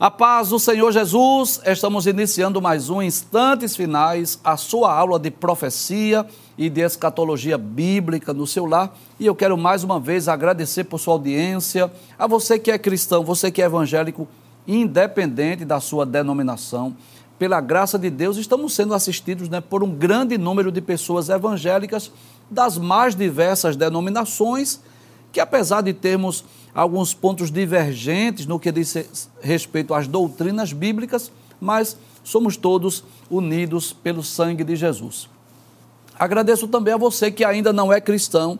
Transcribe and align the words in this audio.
A 0.00 0.10
paz 0.10 0.48
do 0.48 0.58
Senhor 0.58 0.90
Jesus, 0.92 1.60
estamos 1.62 2.06
iniciando 2.06 2.58
mais 2.62 2.88
um 2.88 3.02
Instantes 3.02 3.76
Finais, 3.76 4.40
a 4.42 4.56
sua 4.56 4.90
aula 4.90 5.18
de 5.18 5.30
profecia 5.30 6.24
e 6.56 6.70
de 6.70 6.80
escatologia 6.80 7.58
bíblica 7.58 8.32
no 8.32 8.46
seu 8.46 8.64
lar. 8.64 8.96
E 9.18 9.26
eu 9.26 9.34
quero 9.34 9.58
mais 9.58 9.84
uma 9.84 10.00
vez 10.00 10.26
agradecer 10.26 10.84
por 10.84 10.98
sua 10.98 11.12
audiência, 11.12 11.92
a 12.18 12.26
você 12.26 12.58
que 12.58 12.70
é 12.70 12.78
cristão, 12.78 13.22
você 13.22 13.50
que 13.50 13.60
é 13.60 13.66
evangélico, 13.66 14.26
independente 14.66 15.66
da 15.66 15.80
sua 15.80 16.06
denominação. 16.06 16.96
Pela 17.38 17.60
graça 17.60 17.98
de 17.98 18.08
Deus, 18.08 18.38
estamos 18.38 18.72
sendo 18.72 18.94
assistidos 18.94 19.50
né, 19.50 19.60
por 19.60 19.82
um 19.82 19.90
grande 19.90 20.38
número 20.38 20.72
de 20.72 20.80
pessoas 20.80 21.28
evangélicas 21.28 22.10
das 22.50 22.78
mais 22.78 23.14
diversas 23.14 23.76
denominações, 23.76 24.80
que 25.30 25.40
apesar 25.40 25.82
de 25.82 25.92
termos 25.92 26.42
alguns 26.74 27.12
pontos 27.14 27.50
divergentes 27.50 28.46
no 28.46 28.58
que 28.58 28.70
diz 28.70 29.28
respeito 29.40 29.94
às 29.94 30.06
doutrinas 30.06 30.72
bíblicas, 30.72 31.32
mas 31.60 31.96
somos 32.22 32.56
todos 32.56 33.04
unidos 33.30 33.92
pelo 33.92 34.22
sangue 34.22 34.64
de 34.64 34.76
Jesus. 34.76 35.28
Agradeço 36.18 36.68
também 36.68 36.94
a 36.94 36.98
você 36.98 37.30
que 37.30 37.44
ainda 37.44 37.72
não 37.72 37.92
é 37.92 38.00
cristão, 38.00 38.58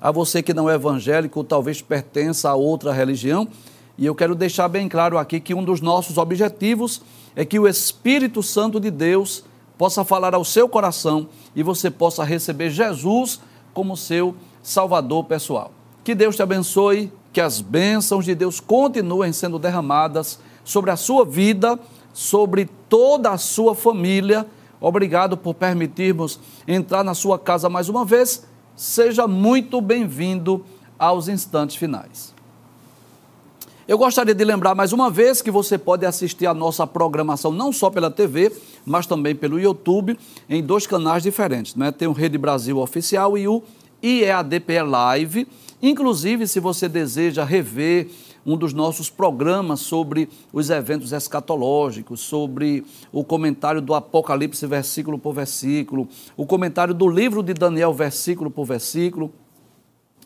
a 0.00 0.10
você 0.10 0.42
que 0.42 0.54
não 0.54 0.68
é 0.68 0.74
evangélico, 0.74 1.42
talvez 1.44 1.80
pertença 1.80 2.50
a 2.50 2.54
outra 2.54 2.92
religião, 2.92 3.48
e 3.96 4.06
eu 4.06 4.14
quero 4.14 4.34
deixar 4.34 4.68
bem 4.68 4.88
claro 4.88 5.18
aqui 5.18 5.40
que 5.40 5.54
um 5.54 5.64
dos 5.64 5.80
nossos 5.80 6.18
objetivos 6.18 7.02
é 7.34 7.44
que 7.44 7.58
o 7.58 7.66
Espírito 7.66 8.42
Santo 8.42 8.78
de 8.78 8.90
Deus 8.90 9.44
possa 9.76 10.04
falar 10.04 10.34
ao 10.34 10.44
seu 10.44 10.68
coração 10.68 11.28
e 11.54 11.62
você 11.62 11.90
possa 11.90 12.22
receber 12.24 12.70
Jesus 12.70 13.40
como 13.74 13.96
seu 13.96 14.34
Salvador 14.62 15.24
pessoal. 15.24 15.72
Que 16.04 16.14
Deus 16.14 16.36
te 16.36 16.42
abençoe, 16.42 17.12
que 17.32 17.40
as 17.40 17.60
bênçãos 17.60 18.24
de 18.24 18.34
Deus 18.34 18.60
continuem 18.60 19.32
sendo 19.32 19.58
derramadas 19.58 20.38
sobre 20.64 20.90
a 20.90 20.96
sua 20.96 21.24
vida, 21.24 21.78
sobre 22.12 22.68
toda 22.88 23.30
a 23.30 23.38
sua 23.38 23.74
família. 23.74 24.46
Obrigado 24.80 25.36
por 25.36 25.54
permitirmos 25.54 26.38
entrar 26.66 27.04
na 27.04 27.14
sua 27.14 27.38
casa 27.38 27.68
mais 27.68 27.88
uma 27.88 28.04
vez. 28.04 28.46
Seja 28.76 29.26
muito 29.26 29.80
bem-vindo 29.80 30.64
aos 30.98 31.28
instantes 31.28 31.76
finais. 31.76 32.34
Eu 33.88 33.96
gostaria 33.96 34.34
de 34.34 34.44
lembrar 34.44 34.74
mais 34.74 34.92
uma 34.92 35.10
vez 35.10 35.40
que 35.40 35.50
você 35.50 35.78
pode 35.78 36.04
assistir 36.04 36.46
a 36.46 36.52
nossa 36.52 36.86
programação 36.86 37.50
não 37.50 37.72
só 37.72 37.88
pela 37.88 38.10
TV, 38.10 38.52
mas 38.84 39.06
também 39.06 39.34
pelo 39.34 39.58
YouTube, 39.58 40.18
em 40.46 40.62
dois 40.62 40.86
canais 40.86 41.22
diferentes. 41.22 41.74
Né? 41.74 41.90
Tem 41.90 42.06
o 42.06 42.12
Rede 42.12 42.36
Brasil 42.36 42.78
Oficial 42.78 43.38
e 43.38 43.48
o 43.48 43.62
IEADP 44.02 44.82
Live. 44.82 45.48
Inclusive, 45.80 46.46
se 46.46 46.60
você 46.60 46.88
deseja 46.88 47.44
rever 47.44 48.08
um 48.44 48.56
dos 48.56 48.72
nossos 48.72 49.10
programas 49.10 49.80
sobre 49.80 50.28
os 50.52 50.70
eventos 50.70 51.12
escatológicos, 51.12 52.20
sobre 52.20 52.84
o 53.12 53.22
comentário 53.22 53.82
do 53.82 53.94
Apocalipse 53.94 54.66
versículo 54.66 55.18
por 55.18 55.34
versículo, 55.34 56.08
o 56.36 56.46
comentário 56.46 56.94
do 56.94 57.08
livro 57.08 57.42
de 57.42 57.52
Daniel 57.52 57.92
versículo 57.92 58.50
por 58.50 58.64
versículo, 58.64 59.32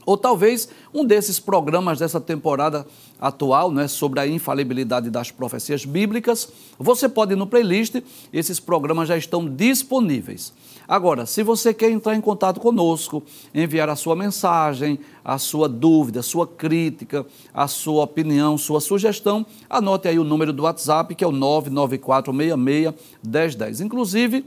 ou 0.04 0.16
talvez 0.16 0.68
um 0.92 1.04
desses 1.04 1.38
programas 1.38 1.98
dessa 1.98 2.20
temporada 2.20 2.84
atual, 3.20 3.70
né, 3.70 3.86
sobre 3.86 4.20
a 4.20 4.26
infalibilidade 4.26 5.08
das 5.08 5.30
profecias 5.30 5.84
bíblicas, 5.84 6.48
você 6.78 7.08
pode 7.08 7.34
ir 7.34 7.36
no 7.36 7.46
playlist, 7.46 8.02
esses 8.32 8.58
programas 8.58 9.08
já 9.08 9.16
estão 9.16 9.48
disponíveis. 9.48 10.52
Agora, 10.88 11.24
se 11.24 11.42
você 11.42 11.72
quer 11.72 11.90
entrar 11.90 12.14
em 12.16 12.20
contato 12.20 12.60
conosco, 12.60 13.22
enviar 13.54 13.88
a 13.88 13.96
sua 13.96 14.16
mensagem, 14.16 14.98
a 15.24 15.38
sua 15.38 15.68
dúvida, 15.68 16.20
a 16.20 16.22
sua 16.22 16.46
crítica, 16.46 17.24
a 17.54 17.66
sua 17.68 18.04
opinião, 18.04 18.58
sua 18.58 18.80
sugestão, 18.80 19.46
anote 19.70 20.08
aí 20.08 20.18
o 20.18 20.24
número 20.24 20.52
do 20.52 20.64
WhatsApp, 20.64 21.14
que 21.14 21.22
é 21.22 21.26
o 21.26 21.32
994661010. 21.32 23.80
Inclusive, 23.80 24.44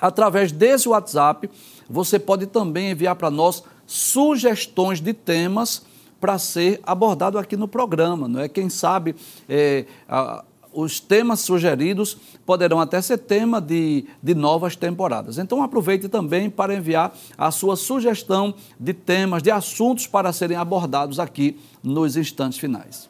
através 0.00 0.50
desse 0.50 0.88
WhatsApp, 0.88 1.50
você 1.88 2.18
pode 2.18 2.46
também 2.46 2.90
enviar 2.90 3.14
para 3.14 3.30
nós 3.30 3.62
sugestões 3.86 5.00
de 5.00 5.12
temas 5.12 5.84
para 6.20 6.38
ser 6.38 6.80
abordado 6.82 7.38
aqui 7.38 7.56
no 7.56 7.68
programa, 7.68 8.26
não 8.26 8.40
é? 8.40 8.48
Quem 8.48 8.68
sabe 8.68 9.14
é, 9.48 9.84
a, 10.08 10.42
os 10.74 10.98
temas 10.98 11.40
sugeridos 11.40 12.16
poderão 12.44 12.80
até 12.80 13.00
ser 13.00 13.18
tema 13.18 13.60
de, 13.60 14.04
de 14.22 14.34
novas 14.34 14.74
temporadas. 14.74 15.38
Então 15.38 15.62
aproveite 15.62 16.08
também 16.08 16.50
para 16.50 16.74
enviar 16.74 17.14
a 17.38 17.50
sua 17.50 17.76
sugestão 17.76 18.54
de 18.78 18.92
temas, 18.92 19.42
de 19.42 19.50
assuntos 19.50 20.06
para 20.06 20.32
serem 20.32 20.56
abordados 20.56 21.20
aqui 21.20 21.58
nos 21.82 22.16
instantes 22.16 22.58
finais. 22.58 23.08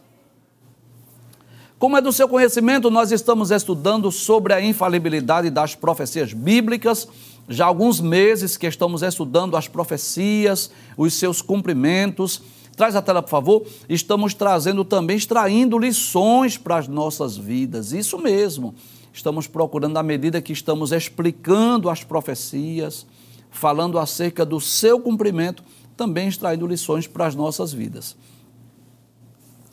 Como 1.79 1.97
é 1.97 2.01
do 2.01 2.13
seu 2.13 2.29
conhecimento, 2.29 2.91
nós 2.91 3.11
estamos 3.11 3.51
estudando 3.51 4.11
sobre 4.11 4.55
a 4.55 4.61
infalibilidade 4.61 5.51
das 5.51 5.75
profecias 5.75 6.33
bíblicas. 6.33 7.09
Já 7.49 7.65
há 7.65 7.69
alguns 7.69 8.01
meses 8.01 8.57
que 8.57 8.67
estamos 8.67 9.03
estudando 9.03 9.57
as 9.57 9.69
profecias, 9.69 10.71
os 10.97 11.15
seus 11.15 11.43
cumprimentos 11.43 12.43
Traz 12.77 12.97
a 12.97 13.03
tela, 13.03 13.23
por 13.23 13.31
favor. 13.31 13.67
Estamos 13.89 14.35
trazendo 14.35 14.85
também, 14.85 15.17
extraindo 15.17 15.79
lições 15.79 16.59
para 16.59 16.77
as 16.77 16.89
nossas 16.89 17.37
vidas. 17.37 17.93
Isso 17.93 18.19
mesmo. 18.19 18.75
Estamos 19.13 19.47
procurando, 19.47 19.97
à 19.97 20.03
medida 20.03 20.43
que 20.43 20.53
estamos 20.53 20.91
explicando 20.91 21.89
as 21.89 22.03
profecias, 22.03 23.07
falando 23.51 23.99
acerca 23.99 24.45
do 24.45 24.61
seu 24.61 24.99
cumprimento, 24.99 25.63
também 25.97 26.27
extraindo 26.27 26.67
lições 26.67 27.07
para 27.07 27.27
as 27.27 27.37
nossas 27.37 27.73
vidas. 27.73 28.17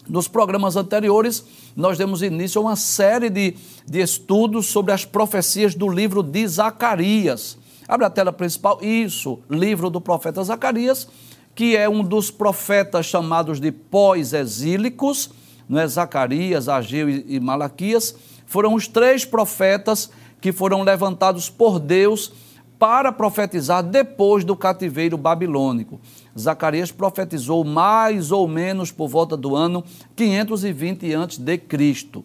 Nos 0.07 0.27
programas 0.27 0.75
anteriores, 0.75 1.43
nós 1.75 1.97
demos 1.97 2.21
início 2.21 2.59
a 2.59 2.65
uma 2.65 2.75
série 2.75 3.29
de, 3.29 3.55
de 3.87 3.99
estudos 3.99 4.67
sobre 4.67 4.91
as 4.91 5.05
profecias 5.05 5.73
do 5.73 5.89
livro 5.89 6.21
de 6.21 6.47
Zacarias. 6.47 7.57
Abre 7.91 8.05
a 8.05 8.09
tela 8.09 8.31
principal. 8.31 8.79
Isso, 8.81 9.39
livro 9.49 9.89
do 9.89 9.99
profeta 9.99 10.41
Zacarias 10.41 11.07
que 11.53 11.75
é 11.75 11.89
um 11.89 12.03
dos 12.03 12.31
profetas 12.31 13.05
chamados 13.05 13.59
de 13.59 13.71
pós-exílicos, 13.71 15.29
é? 15.69 15.87
Zacarias, 15.87 16.67
Ageu 16.67 17.09
e 17.09 17.39
Malaquias, 17.39 18.15
foram 18.45 18.73
os 18.73 18.87
três 18.87 19.23
profetas 19.23 20.09
que 20.39 20.51
foram 20.51 20.81
levantados 20.81 21.49
por 21.49 21.79
Deus 21.79 22.33
para 22.77 23.11
profetizar 23.11 23.83
depois 23.83 24.43
do 24.43 24.55
cativeiro 24.55 25.17
babilônico. 25.17 25.99
Zacarias 26.37 26.91
profetizou 26.91 27.63
mais 27.63 28.31
ou 28.31 28.47
menos 28.47 28.91
por 28.91 29.07
volta 29.07 29.37
do 29.37 29.55
ano 29.55 29.83
520 30.15 31.13
a.C. 31.13 32.23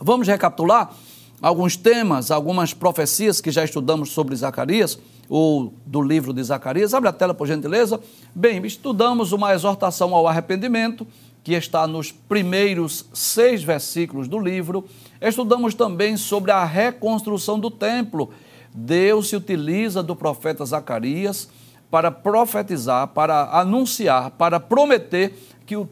Vamos 0.00 0.26
recapitular 0.26 0.94
alguns 1.40 1.76
temas, 1.76 2.30
algumas 2.30 2.72
profecias 2.72 3.40
que 3.40 3.50
já 3.50 3.64
estudamos 3.64 4.10
sobre 4.10 4.34
Zacarias? 4.36 4.98
ou 5.28 5.72
do 5.86 6.02
livro 6.02 6.32
de 6.32 6.42
Zacarias. 6.42 6.94
Abre 6.94 7.08
a 7.08 7.12
tela, 7.12 7.34
por 7.34 7.46
gentileza. 7.46 8.00
Bem, 8.34 8.64
estudamos 8.64 9.32
uma 9.32 9.52
exortação 9.52 10.14
ao 10.14 10.26
arrependimento, 10.26 11.06
que 11.42 11.52
está 11.52 11.86
nos 11.86 12.10
primeiros 12.10 13.06
seis 13.12 13.62
versículos 13.62 14.28
do 14.28 14.38
livro. 14.38 14.86
Estudamos 15.20 15.74
também 15.74 16.16
sobre 16.16 16.50
a 16.50 16.64
reconstrução 16.64 17.58
do 17.58 17.70
templo. 17.70 18.30
Deus 18.74 19.28
se 19.28 19.36
utiliza 19.36 20.02
do 20.02 20.16
profeta 20.16 20.64
Zacarias 20.64 21.48
para 21.90 22.10
profetizar, 22.10 23.08
para 23.08 23.50
anunciar, 23.60 24.30
para 24.32 24.58
prometer 24.58 25.38
que 25.64 25.76
o 25.76 25.88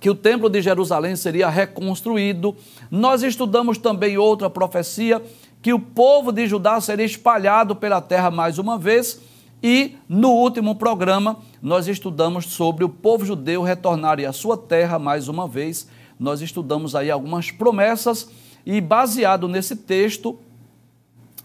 que 0.00 0.08
o 0.08 0.14
templo 0.14 0.48
de 0.48 0.62
Jerusalém 0.62 1.14
seria 1.14 1.48
reconstruído. 1.50 2.56
Nós 2.90 3.22
estudamos 3.22 3.76
também 3.76 4.16
outra 4.16 4.48
profecia 4.48 5.22
que 5.62 5.74
o 5.74 5.78
povo 5.78 6.32
de 6.32 6.46
Judá 6.46 6.80
seria 6.80 7.04
espalhado 7.04 7.76
pela 7.76 8.00
terra 8.00 8.30
mais 8.30 8.58
uma 8.58 8.78
vez. 8.78 9.20
E 9.62 9.96
no 10.08 10.30
último 10.30 10.74
programa, 10.74 11.36
nós 11.60 11.86
estudamos 11.86 12.46
sobre 12.46 12.82
o 12.82 12.88
povo 12.88 13.26
judeu 13.26 13.62
retornar 13.62 14.18
à 14.20 14.32
sua 14.32 14.56
terra 14.56 14.98
mais 14.98 15.28
uma 15.28 15.46
vez. 15.46 15.86
Nós 16.18 16.40
estudamos 16.40 16.94
aí 16.94 17.10
algumas 17.10 17.50
promessas 17.50 18.30
e, 18.64 18.80
baseado 18.80 19.46
nesse 19.48 19.76
texto, 19.76 20.38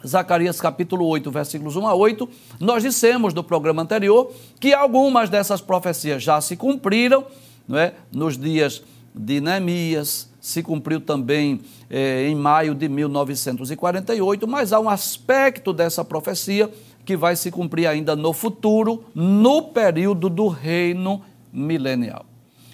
Zacarias 0.06 0.62
capítulo 0.62 1.06
8, 1.08 1.30
versículos 1.30 1.76
1 1.76 1.88
a 1.88 1.94
8, 1.94 2.30
nós 2.60 2.84
dissemos 2.84 3.34
no 3.34 3.44
programa 3.44 3.82
anterior 3.82 4.32
que 4.62 4.74
algumas 4.74 5.30
dessas 5.30 5.60
profecias 5.60 6.24
já 6.24 6.40
se 6.40 6.56
cumpriram 6.56 7.26
não 7.68 7.78
é? 7.78 7.94
nos 8.12 8.38
dias 8.38 8.84
de 9.14 9.40
Neemias, 9.40 10.30
se 10.42 10.62
cumpriu 10.62 11.00
também 11.02 11.62
eh, 11.90 12.28
em 12.28 12.36
maio 12.36 12.76
de 12.76 12.88
1948, 12.88 14.48
mas 14.48 14.74
há 14.74 14.80
um 14.80 14.90
aspecto 14.90 15.72
dessa 15.74 16.04
profecia 16.04 16.70
que 17.06 17.16
vai 17.16 17.36
se 17.36 17.50
cumprir 17.50 17.88
ainda 17.88 18.16
no 18.16 18.34
futuro, 18.34 19.06
no 19.14 19.62
período 19.62 20.30
do 20.30 20.48
reino 20.48 21.22
milenial. 21.52 22.26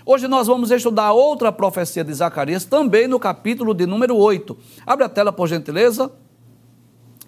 Hoje 0.04 0.28
nós 0.28 0.48
vamos 0.48 0.72
estudar 0.72 1.12
outra 1.12 1.52
profecia 1.52 2.04
de 2.04 2.14
Zacarias, 2.14 2.66
também 2.66 3.08
no 3.08 3.20
capítulo 3.20 3.74
de 3.74 3.86
número 3.86 4.16
8. 4.18 4.58
Abre 4.86 5.06
a 5.06 5.10
tela, 5.10 5.32
por 5.32 5.48
gentileza. 5.48 6.12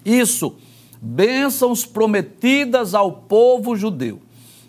Isso, 0.04 0.56
bênçãos 1.00 1.86
prometidas 1.86 2.96
ao 2.96 3.12
povo 3.12 3.76
judeu. 3.76 4.20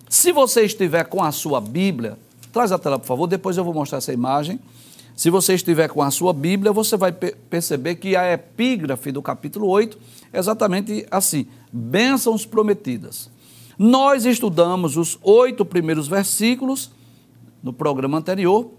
Se 0.08 0.32
você 0.32 0.64
estiver 0.64 1.05
com 1.05 1.25
a 1.25 1.32
sua 1.32 1.61
Bíblia, 1.61 2.19
traz 2.55 2.71
a 2.71 2.79
tela, 2.79 3.01
por 3.01 3.06
favor, 3.06 3.27
depois 3.27 3.56
eu 3.56 3.65
vou 3.65 3.75
mostrar 3.75 3.99
essa 3.99 4.12
imagem. 4.12 4.61
Se 5.17 5.29
você 5.29 5.55
estiver 5.55 5.89
com 5.89 6.01
a 6.01 6.11
sua 6.11 6.33
Bíblia, 6.33 6.73
você 6.73 6.97
vai 6.97 7.12
perceber 7.12 7.97
que 7.97 8.15
a 8.15 8.33
epígrafe 8.33 9.11
do 9.11 9.21
capítulo 9.21 9.69
8 9.69 9.99
é 10.33 10.39
exatamente 10.39 11.05
assim: 11.11 11.47
bênçãos 11.73 12.47
prometidas. 12.47 13.29
Nós 13.77 14.25
estudamos 14.25 14.97
os 14.97 15.19
oito 15.21 15.65
primeiros 15.65 16.06
versículos 16.06 16.93
no 17.61 17.73
programa 17.73 18.19
anterior 18.19 18.71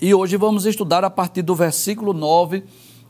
e 0.00 0.14
hoje 0.14 0.38
vamos 0.38 0.64
estudar 0.64 1.04
a 1.04 1.10
partir 1.10 1.42
do 1.42 1.54
versículo 1.54 2.14
9 2.14 2.64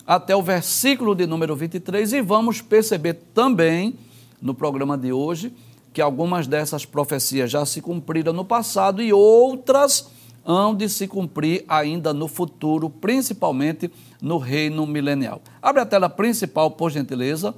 até 0.04 0.34
o 0.34 0.42
versículo 0.42 1.14
de 1.14 1.24
número 1.24 1.54
23 1.54 2.14
e 2.14 2.20
vamos 2.20 2.60
perceber 2.60 3.14
também 3.32 3.94
no 4.42 4.54
programa 4.54 4.98
de 4.98 5.12
hoje 5.12 5.52
que 5.98 6.02
algumas 6.02 6.46
dessas 6.46 6.84
profecias 6.86 7.50
já 7.50 7.66
se 7.66 7.80
cumpriram 7.80 8.32
no 8.32 8.44
passado 8.44 9.02
e 9.02 9.12
outras 9.12 10.08
hão 10.44 10.72
de 10.72 10.88
se 10.88 11.08
cumprir 11.08 11.64
ainda 11.66 12.14
no 12.14 12.28
futuro, 12.28 12.88
principalmente 12.88 13.90
no 14.22 14.38
reino 14.38 14.86
milenial. 14.86 15.42
Abre 15.60 15.82
a 15.82 15.84
tela 15.84 16.08
principal, 16.08 16.70
por 16.70 16.92
gentileza. 16.92 17.52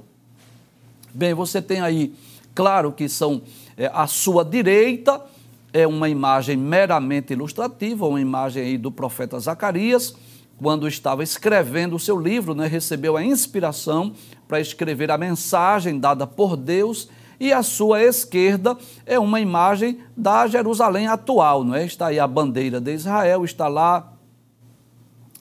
Bem, 1.13 1.35
você 1.35 1.61
tem 1.61 1.81
aí, 1.81 2.15
claro 2.55 2.91
que 2.91 3.07
são 3.07 3.43
é, 3.77 3.91
à 3.93 4.07
sua 4.07 4.43
direita, 4.43 5.21
é 5.71 5.85
uma 5.85 6.09
imagem 6.09 6.57
meramente 6.57 7.33
ilustrativa, 7.33 8.07
uma 8.07 8.19
imagem 8.19 8.63
aí 8.63 8.75
do 8.75 8.91
profeta 8.91 9.39
Zacarias, 9.39 10.15
quando 10.57 10.87
estava 10.87 11.21
escrevendo 11.21 11.95
o 11.95 11.99
seu 11.99 12.19
livro, 12.19 12.55
né, 12.55 12.65
recebeu 12.65 13.15
a 13.15 13.23
inspiração 13.23 14.13
para 14.47 14.59
escrever 14.59 15.11
a 15.11 15.17
mensagem 15.19 15.99
dada 15.99 16.25
por 16.25 16.57
Deus 16.57 17.07
e 17.41 17.51
à 17.51 17.63
sua 17.63 18.03
esquerda 18.03 18.77
é 19.03 19.17
uma 19.17 19.39
imagem 19.39 19.97
da 20.15 20.45
Jerusalém 20.45 21.07
atual, 21.07 21.63
não 21.63 21.73
é? 21.73 21.83
Está 21.83 22.07
aí 22.07 22.19
a 22.19 22.27
bandeira 22.27 22.79
de 22.79 22.93
Israel, 22.93 23.43
está 23.43 23.67
lá 23.67 24.13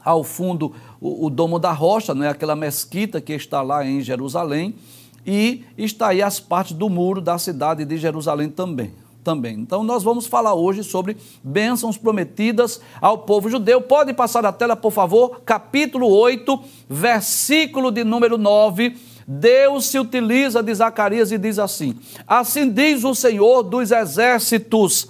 ao 0.03 0.25
fundo 0.25 0.75
o, 0.99 1.27
o 1.27 1.29
Domo 1.29 1.59
da 1.59 1.73
Rocha, 1.73 2.15
não 2.15 2.25
é? 2.25 2.31
Aquela 2.31 2.57
mesquita 2.57 3.21
que 3.21 3.35
está 3.35 3.61
lá 3.61 3.85
em 3.85 4.01
Jerusalém 4.01 4.75
e 5.27 5.63
está 5.77 6.09
aí 6.09 6.23
as 6.23 6.41
partes 6.41 6.73
do 6.73 6.89
muro 6.89 7.21
da 7.21 7.37
cidade 7.37 7.85
de 7.85 7.99
Jerusalém 7.99 8.49
também. 8.49 8.95
Também. 9.23 9.61
Então, 9.61 9.85
nós 9.85 10.03
vamos 10.03 10.27
falar 10.27 10.55
hoje 10.55 10.83
sobre 10.83 11.19
bênçãos 11.45 11.99
prometidas 11.99 12.81
ao 12.99 13.19
povo 13.19 13.51
judeu. 13.51 13.83
Pode 13.83 14.15
passar 14.15 14.47
a 14.47 14.53
tela, 14.53 14.75
por 14.75 14.91
favor, 14.91 15.43
capítulo 15.45 16.09
8, 16.09 16.59
versículo 16.89 17.91
de 17.91 18.05
número 18.05 18.39
9 18.39 19.10
Deus 19.33 19.87
se 19.87 19.97
utiliza 19.97 20.61
de 20.61 20.75
Zacarias 20.75 21.31
e 21.31 21.39
diz 21.39 21.57
assim: 21.57 21.97
Assim 22.27 22.69
diz 22.69 23.05
o 23.05 23.15
Senhor 23.15 23.63
dos 23.63 23.93
exércitos: 23.93 25.07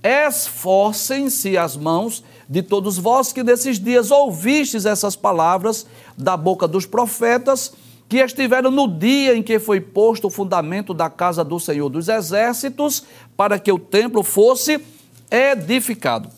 Esforcem-se 0.00 1.58
as 1.58 1.76
mãos 1.76 2.22
de 2.48 2.62
todos 2.62 2.96
vós 2.96 3.32
que 3.32 3.42
nesses 3.42 3.80
dias 3.80 4.12
ouvistes 4.12 4.86
essas 4.86 5.16
palavras 5.16 5.88
da 6.16 6.36
boca 6.36 6.68
dos 6.68 6.86
profetas, 6.86 7.72
que 8.08 8.18
estiveram 8.18 8.70
no 8.70 8.86
dia 8.86 9.34
em 9.36 9.42
que 9.42 9.58
foi 9.58 9.80
posto 9.80 10.28
o 10.28 10.30
fundamento 10.30 10.94
da 10.94 11.10
casa 11.10 11.42
do 11.42 11.58
Senhor 11.58 11.88
dos 11.88 12.08
exércitos, 12.08 13.02
para 13.36 13.58
que 13.58 13.72
o 13.72 13.78
templo 13.78 14.22
fosse 14.22 14.80
edificado. 15.28 16.28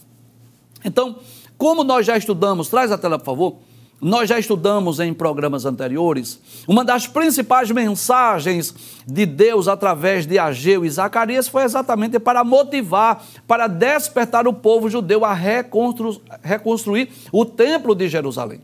Então, 0.82 1.16
como 1.58 1.84
nós 1.84 2.06
já 2.06 2.16
estudamos, 2.16 2.68
traz 2.68 2.90
a 2.90 2.96
tela, 2.96 3.18
por 3.18 3.26
favor 3.26 3.65
nós 4.00 4.28
já 4.28 4.38
estudamos 4.38 5.00
em 5.00 5.14
programas 5.14 5.64
anteriores, 5.64 6.38
uma 6.68 6.84
das 6.84 7.06
principais 7.06 7.70
mensagens 7.70 8.74
de 9.06 9.24
Deus 9.24 9.68
através 9.68 10.26
de 10.26 10.38
Ageu 10.38 10.84
e 10.84 10.90
Zacarias 10.90 11.48
foi 11.48 11.62
exatamente 11.62 12.18
para 12.18 12.44
motivar, 12.44 13.24
para 13.46 13.66
despertar 13.66 14.46
o 14.46 14.52
povo 14.52 14.90
judeu 14.90 15.24
a 15.24 15.32
reconstru 15.32 16.20
reconstruir 16.42 17.08
o 17.32 17.44
templo 17.44 17.94
de 17.94 18.06
Jerusalém. 18.08 18.60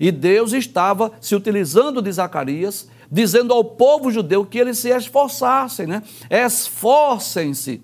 E 0.00 0.10
Deus 0.10 0.52
estava 0.52 1.12
se 1.20 1.36
utilizando 1.36 2.02
de 2.02 2.10
Zacarias, 2.10 2.88
dizendo 3.10 3.54
ao 3.54 3.64
povo 3.64 4.10
judeu 4.10 4.44
que 4.44 4.58
eles 4.58 4.78
se 4.78 4.88
esforçassem, 4.88 5.86
né? 5.86 6.02
Esforcem-se. 6.28 7.80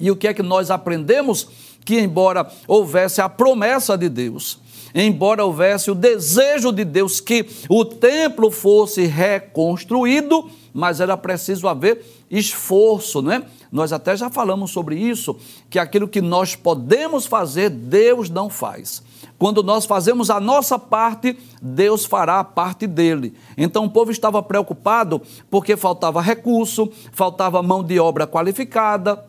E 0.00 0.10
o 0.10 0.16
que 0.16 0.26
é 0.26 0.34
que 0.34 0.42
nós 0.42 0.72
aprendemos? 0.72 1.48
Que, 1.84 2.00
embora 2.00 2.50
houvesse 2.66 3.20
a 3.20 3.28
promessa 3.28 3.96
de 3.96 4.08
Deus, 4.08 4.58
embora 4.94 5.44
houvesse 5.44 5.90
o 5.90 5.94
desejo 5.94 6.70
de 6.70 6.84
Deus 6.84 7.20
que 7.20 7.46
o 7.68 7.84
templo 7.84 8.50
fosse 8.50 9.06
reconstruído, 9.06 10.48
mas 10.72 11.00
era 11.00 11.16
preciso 11.16 11.66
haver 11.66 12.04
esforço, 12.30 13.20
não 13.20 13.32
é? 13.32 13.42
Nós 13.70 13.92
até 13.92 14.16
já 14.16 14.30
falamos 14.30 14.70
sobre 14.70 14.96
isso, 14.96 15.36
que 15.68 15.78
aquilo 15.78 16.06
que 16.06 16.20
nós 16.20 16.54
podemos 16.54 17.26
fazer, 17.26 17.70
Deus 17.70 18.30
não 18.30 18.48
faz. 18.48 19.02
Quando 19.36 19.62
nós 19.62 19.84
fazemos 19.84 20.30
a 20.30 20.38
nossa 20.38 20.78
parte, 20.78 21.36
Deus 21.60 22.04
fará 22.04 22.38
a 22.38 22.44
parte 22.44 22.86
dele. 22.86 23.34
Então 23.56 23.84
o 23.84 23.90
povo 23.90 24.12
estava 24.12 24.42
preocupado 24.42 25.20
porque 25.50 25.76
faltava 25.76 26.20
recurso, 26.20 26.90
faltava 27.12 27.62
mão 27.62 27.82
de 27.82 27.98
obra 27.98 28.26
qualificada, 28.26 29.24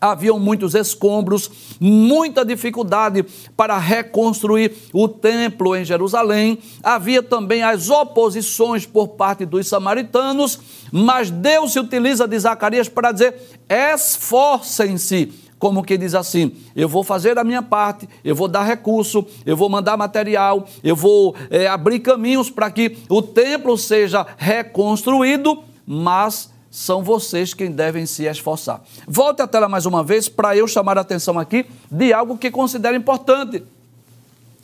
haviam 0.00 0.38
muitos 0.38 0.74
escombros, 0.74 1.50
muita 1.80 2.44
dificuldade 2.44 3.24
para 3.56 3.76
reconstruir 3.78 4.72
o 4.92 5.08
templo 5.08 5.76
em 5.76 5.84
Jerusalém, 5.84 6.58
havia 6.82 7.22
também 7.22 7.62
as 7.62 7.90
oposições 7.90 8.86
por 8.86 9.08
parte 9.08 9.44
dos 9.44 9.66
samaritanos, 9.66 10.60
mas 10.92 11.30
Deus 11.30 11.72
se 11.72 11.80
utiliza 11.80 12.26
de 12.26 12.38
Zacarias 12.38 12.88
para 12.88 13.12
dizer: 13.12 13.34
esforcem-se. 13.68 15.32
Como 15.58 15.82
que 15.82 15.98
diz 15.98 16.14
assim: 16.14 16.52
eu 16.76 16.88
vou 16.88 17.02
fazer 17.02 17.36
a 17.36 17.44
minha 17.44 17.62
parte, 17.62 18.08
eu 18.24 18.34
vou 18.34 18.46
dar 18.46 18.62
recurso, 18.62 19.26
eu 19.44 19.56
vou 19.56 19.68
mandar 19.68 19.96
material, 19.96 20.66
eu 20.84 20.94
vou 20.94 21.34
é, 21.50 21.66
abrir 21.66 21.98
caminhos 21.98 22.48
para 22.48 22.70
que 22.70 22.96
o 23.08 23.20
templo 23.20 23.76
seja 23.76 24.24
reconstruído, 24.36 25.64
mas 25.84 26.50
são 26.78 27.02
vocês 27.02 27.52
quem 27.52 27.72
devem 27.72 28.06
se 28.06 28.24
esforçar. 28.24 28.80
Volte 29.06 29.42
a 29.42 29.48
tela 29.48 29.68
mais 29.68 29.84
uma 29.84 30.04
vez 30.04 30.28
para 30.28 30.56
eu 30.56 30.68
chamar 30.68 30.96
a 30.96 31.00
atenção 31.00 31.36
aqui 31.36 31.66
de 31.90 32.12
algo 32.12 32.38
que 32.38 32.52
considero 32.52 32.94
importante. 32.94 33.64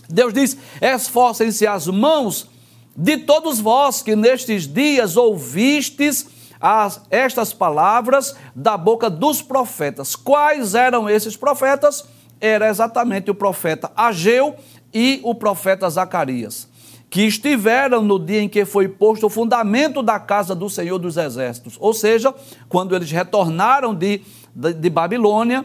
Deus 0.09 0.33
diz: 0.33 0.57
esforcem-se 0.81 1.67
as 1.67 1.89
mãos 1.89 2.49
de 2.97 3.17
todos 3.17 3.59
vós 3.59 4.01
que 4.01 4.15
nestes 4.15 4.65
dias 4.65 5.17
ouvistes 5.17 6.29
as, 6.61 7.01
estas 7.11 7.53
palavras 7.53 8.37
da 8.55 8.77
boca 8.77 9.11
dos 9.11 9.43
profetas. 9.43 10.15
Quais 10.15 10.77
eram 10.77 11.11
esses 11.11 11.37
profetas? 11.37 12.05
Era 12.41 12.69
exatamente 12.69 13.29
o 13.29 13.35
profeta 13.35 13.91
Ageu 13.97 14.55
e 14.93 15.21
o 15.25 15.35
profeta 15.35 15.91
Zacarias 15.91 16.69
que 17.15 17.23
estiveram 17.23 18.03
no 18.03 18.19
dia 18.19 18.43
em 18.43 18.49
que 18.49 18.65
foi 18.65 18.89
posto 18.89 19.27
o 19.27 19.31
fundamento 19.31 20.03
da 20.03 20.19
casa 20.19 20.53
do 20.53 20.69
Senhor 20.69 20.99
dos 20.99 21.17
Exércitos. 21.17 21.77
Ou 21.79 21.95
seja, 21.95 22.35
quando 22.69 22.93
eles 22.93 23.09
retornaram 23.09 23.95
de, 23.95 24.21
de, 24.53 24.73
de 24.73 24.91
Babilônia, 24.91 25.65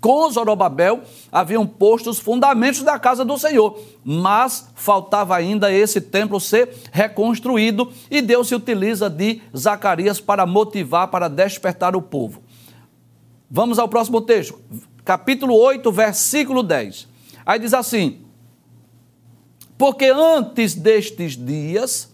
com 0.00 0.30
Zorobabel 0.30 1.00
haviam 1.32 1.66
posto 1.66 2.08
os 2.08 2.20
fundamentos 2.20 2.84
da 2.84 3.00
casa 3.00 3.24
do 3.24 3.36
Senhor, 3.36 3.80
mas 4.04 4.70
faltava 4.76 5.34
ainda 5.34 5.72
esse 5.72 6.00
templo 6.00 6.38
ser 6.38 6.72
reconstruído 6.92 7.90
e 8.08 8.22
Deus 8.22 8.46
se 8.46 8.54
utiliza 8.54 9.10
de 9.10 9.42
Zacarias 9.56 10.20
para 10.20 10.46
motivar, 10.46 11.08
para 11.08 11.26
despertar 11.26 11.96
o 11.96 12.00
povo. 12.00 12.40
Vamos 13.50 13.76
ao 13.76 13.88
próximo 13.88 14.20
texto, 14.20 14.56
capítulo 15.04 15.56
8, 15.56 15.90
versículo 15.90 16.62
10. 16.62 17.08
Aí 17.44 17.58
diz 17.58 17.74
assim: 17.74 18.27
porque 19.78 20.06
antes 20.06 20.74
destes 20.74 21.36
dias, 21.36 22.12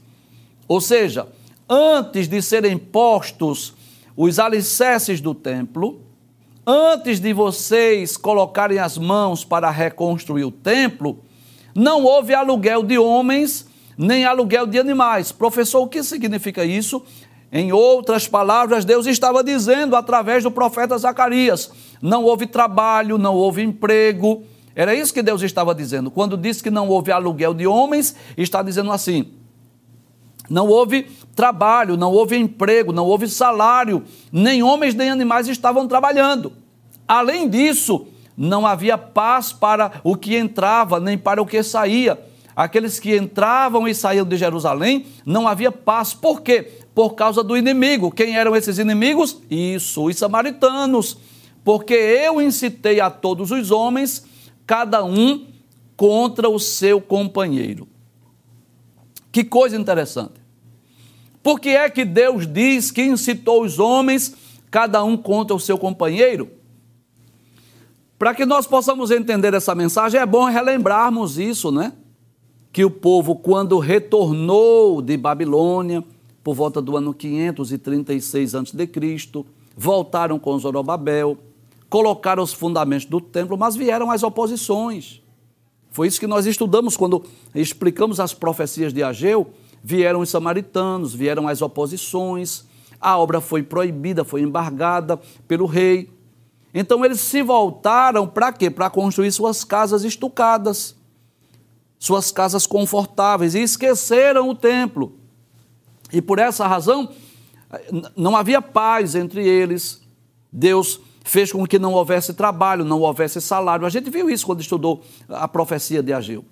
ou 0.68 0.82
seja, 0.82 1.26
antes 1.68 2.28
de 2.28 2.42
serem 2.42 2.76
postos 2.76 3.72
os 4.14 4.38
alicerces 4.38 5.20
do 5.20 5.34
templo, 5.34 6.00
antes 6.66 7.18
de 7.18 7.32
vocês 7.32 8.18
colocarem 8.18 8.78
as 8.78 8.98
mãos 8.98 9.44
para 9.44 9.70
reconstruir 9.70 10.44
o 10.44 10.50
templo, 10.50 11.18
não 11.74 12.04
houve 12.04 12.34
aluguel 12.34 12.82
de 12.82 12.98
homens, 12.98 13.66
nem 13.96 14.24
aluguel 14.24 14.66
de 14.66 14.78
animais. 14.78 15.32
Professor, 15.32 15.80
o 15.80 15.88
que 15.88 16.02
significa 16.02 16.64
isso? 16.64 17.02
Em 17.50 17.72
outras 17.72 18.28
palavras, 18.28 18.84
Deus 18.84 19.06
estava 19.06 19.42
dizendo 19.42 19.96
através 19.96 20.42
do 20.42 20.50
profeta 20.50 20.98
Zacarias: 20.98 21.70
não 22.02 22.24
houve 22.24 22.46
trabalho, 22.46 23.16
não 23.16 23.34
houve 23.34 23.62
emprego, 23.62 24.44
era 24.76 24.94
isso 24.94 25.14
que 25.14 25.22
Deus 25.22 25.42
estava 25.42 25.74
dizendo. 25.74 26.10
Quando 26.10 26.36
disse 26.36 26.62
que 26.62 26.70
não 26.70 26.88
houve 26.88 27.12
aluguel 27.12 27.54
de 27.54 27.66
homens, 27.66 28.14
está 28.36 28.62
dizendo 28.62 28.90
assim: 28.90 29.32
não 30.48 30.68
houve 30.68 31.04
trabalho, 31.34 31.96
não 31.96 32.12
houve 32.12 32.36
emprego, 32.36 32.92
não 32.92 33.06
houve 33.06 33.28
salário, 33.28 34.02
nem 34.32 34.62
homens 34.62 34.94
nem 34.94 35.10
animais 35.10 35.48
estavam 35.48 35.86
trabalhando. 35.86 36.52
Além 37.06 37.48
disso, 37.48 38.06
não 38.36 38.66
havia 38.66 38.98
paz 38.98 39.52
para 39.52 40.00
o 40.02 40.16
que 40.16 40.36
entrava, 40.36 40.98
nem 40.98 41.16
para 41.16 41.40
o 41.40 41.46
que 41.46 41.62
saía. 41.62 42.18
Aqueles 42.56 43.00
que 43.00 43.16
entravam 43.16 43.86
e 43.88 43.94
saíam 43.94 44.24
de 44.24 44.36
Jerusalém, 44.36 45.06
não 45.24 45.46
havia 45.48 45.72
paz. 45.72 46.14
Por 46.14 46.40
quê? 46.40 46.70
Por 46.94 47.14
causa 47.14 47.42
do 47.42 47.56
inimigo. 47.56 48.12
Quem 48.12 48.36
eram 48.36 48.54
esses 48.54 48.78
inimigos? 48.78 49.38
Isso, 49.50 50.04
os 50.04 50.16
samaritanos. 50.16 51.18
Porque 51.64 51.94
eu 51.94 52.40
incitei 52.40 53.00
a 53.00 53.10
todos 53.10 53.50
os 53.50 53.70
homens 53.70 54.24
cada 54.66 55.04
um 55.04 55.46
contra 55.96 56.48
o 56.48 56.58
seu 56.58 57.00
companheiro. 57.00 57.86
Que 59.30 59.44
coisa 59.44 59.76
interessante. 59.76 60.44
Por 61.42 61.60
que 61.60 61.70
é 61.70 61.90
que 61.90 62.04
Deus 62.04 62.46
diz 62.46 62.90
que 62.90 63.02
incitou 63.02 63.62
os 63.62 63.78
homens, 63.78 64.34
cada 64.70 65.04
um 65.04 65.16
contra 65.16 65.54
o 65.54 65.60
seu 65.60 65.76
companheiro? 65.76 66.50
Para 68.18 68.34
que 68.34 68.46
nós 68.46 68.66
possamos 68.66 69.10
entender 69.10 69.52
essa 69.52 69.74
mensagem, 69.74 70.20
é 70.20 70.24
bom 70.24 70.44
relembrarmos 70.44 71.38
isso, 71.38 71.70
né? 71.70 71.92
Que 72.72 72.84
o 72.84 72.90
povo, 72.90 73.36
quando 73.36 73.78
retornou 73.78 75.02
de 75.02 75.16
Babilônia, 75.16 76.02
por 76.42 76.54
volta 76.54 76.80
do 76.80 76.96
ano 76.96 77.12
536 77.12 78.54
a.C., 78.54 78.90
voltaram 79.76 80.38
com 80.38 80.58
Zorobabel, 80.58 81.36
colocaram 81.94 82.42
os 82.42 82.52
fundamentos 82.52 83.06
do 83.06 83.20
templo, 83.20 83.56
mas 83.56 83.76
vieram 83.76 84.10
as 84.10 84.24
oposições. 84.24 85.22
Foi 85.92 86.08
isso 86.08 86.18
que 86.18 86.26
nós 86.26 86.44
estudamos 86.44 86.96
quando 86.96 87.24
explicamos 87.54 88.18
as 88.18 88.34
profecias 88.34 88.92
de 88.92 89.00
Ageu. 89.00 89.52
Vieram 89.80 90.18
os 90.18 90.28
samaritanos, 90.28 91.14
vieram 91.14 91.46
as 91.46 91.62
oposições, 91.62 92.64
a 93.00 93.16
obra 93.16 93.40
foi 93.40 93.62
proibida, 93.62 94.24
foi 94.24 94.40
embargada 94.40 95.20
pelo 95.46 95.66
rei. 95.66 96.10
Então 96.74 97.04
eles 97.04 97.20
se 97.20 97.42
voltaram 97.42 98.26
para 98.26 98.52
quê? 98.52 98.68
Para 98.68 98.90
construir 98.90 99.30
suas 99.30 99.62
casas 99.62 100.02
estucadas, 100.02 100.96
suas 101.96 102.32
casas 102.32 102.66
confortáveis, 102.66 103.54
e 103.54 103.60
esqueceram 103.60 104.48
o 104.48 104.54
templo. 104.56 105.12
E 106.12 106.20
por 106.20 106.40
essa 106.40 106.66
razão, 106.66 107.08
não 108.16 108.34
havia 108.34 108.60
paz 108.60 109.14
entre 109.14 109.46
eles. 109.46 110.02
Deus 110.52 111.00
fez 111.24 111.50
com 111.50 111.66
que 111.66 111.78
não 111.78 111.94
houvesse 111.94 112.34
trabalho, 112.34 112.84
não 112.84 113.00
houvesse 113.00 113.40
salário. 113.40 113.86
A 113.86 113.90
gente 113.90 114.10
viu 114.10 114.28
isso 114.28 114.44
quando 114.44 114.60
estudou 114.60 115.02
a 115.28 115.48
profecia 115.48 116.02
de 116.02 116.12
Ageu. 116.12 116.44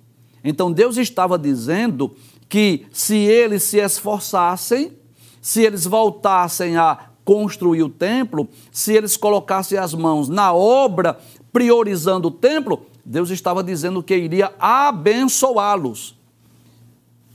Então 0.43 0.71
Deus 0.71 0.97
estava 0.97 1.37
dizendo 1.37 2.13
que 2.49 2.87
se 2.91 3.15
eles 3.15 3.63
se 3.63 3.77
esforçassem, 3.77 4.91
se 5.39 5.61
eles 5.61 5.85
voltassem 5.85 6.75
a 6.75 6.97
construir 7.23 7.83
o 7.83 7.89
templo, 7.89 8.49
se 8.71 8.93
eles 8.93 9.15
colocassem 9.15 9.77
as 9.77 9.93
mãos 9.93 10.27
na 10.27 10.51
obra, 10.51 11.19
priorizando 11.53 12.27
o 12.27 12.31
templo, 12.31 12.85
Deus 13.05 13.29
estava 13.29 13.63
dizendo 13.63 14.01
que 14.01 14.15
iria 14.15 14.53
abençoá-los. 14.59 16.17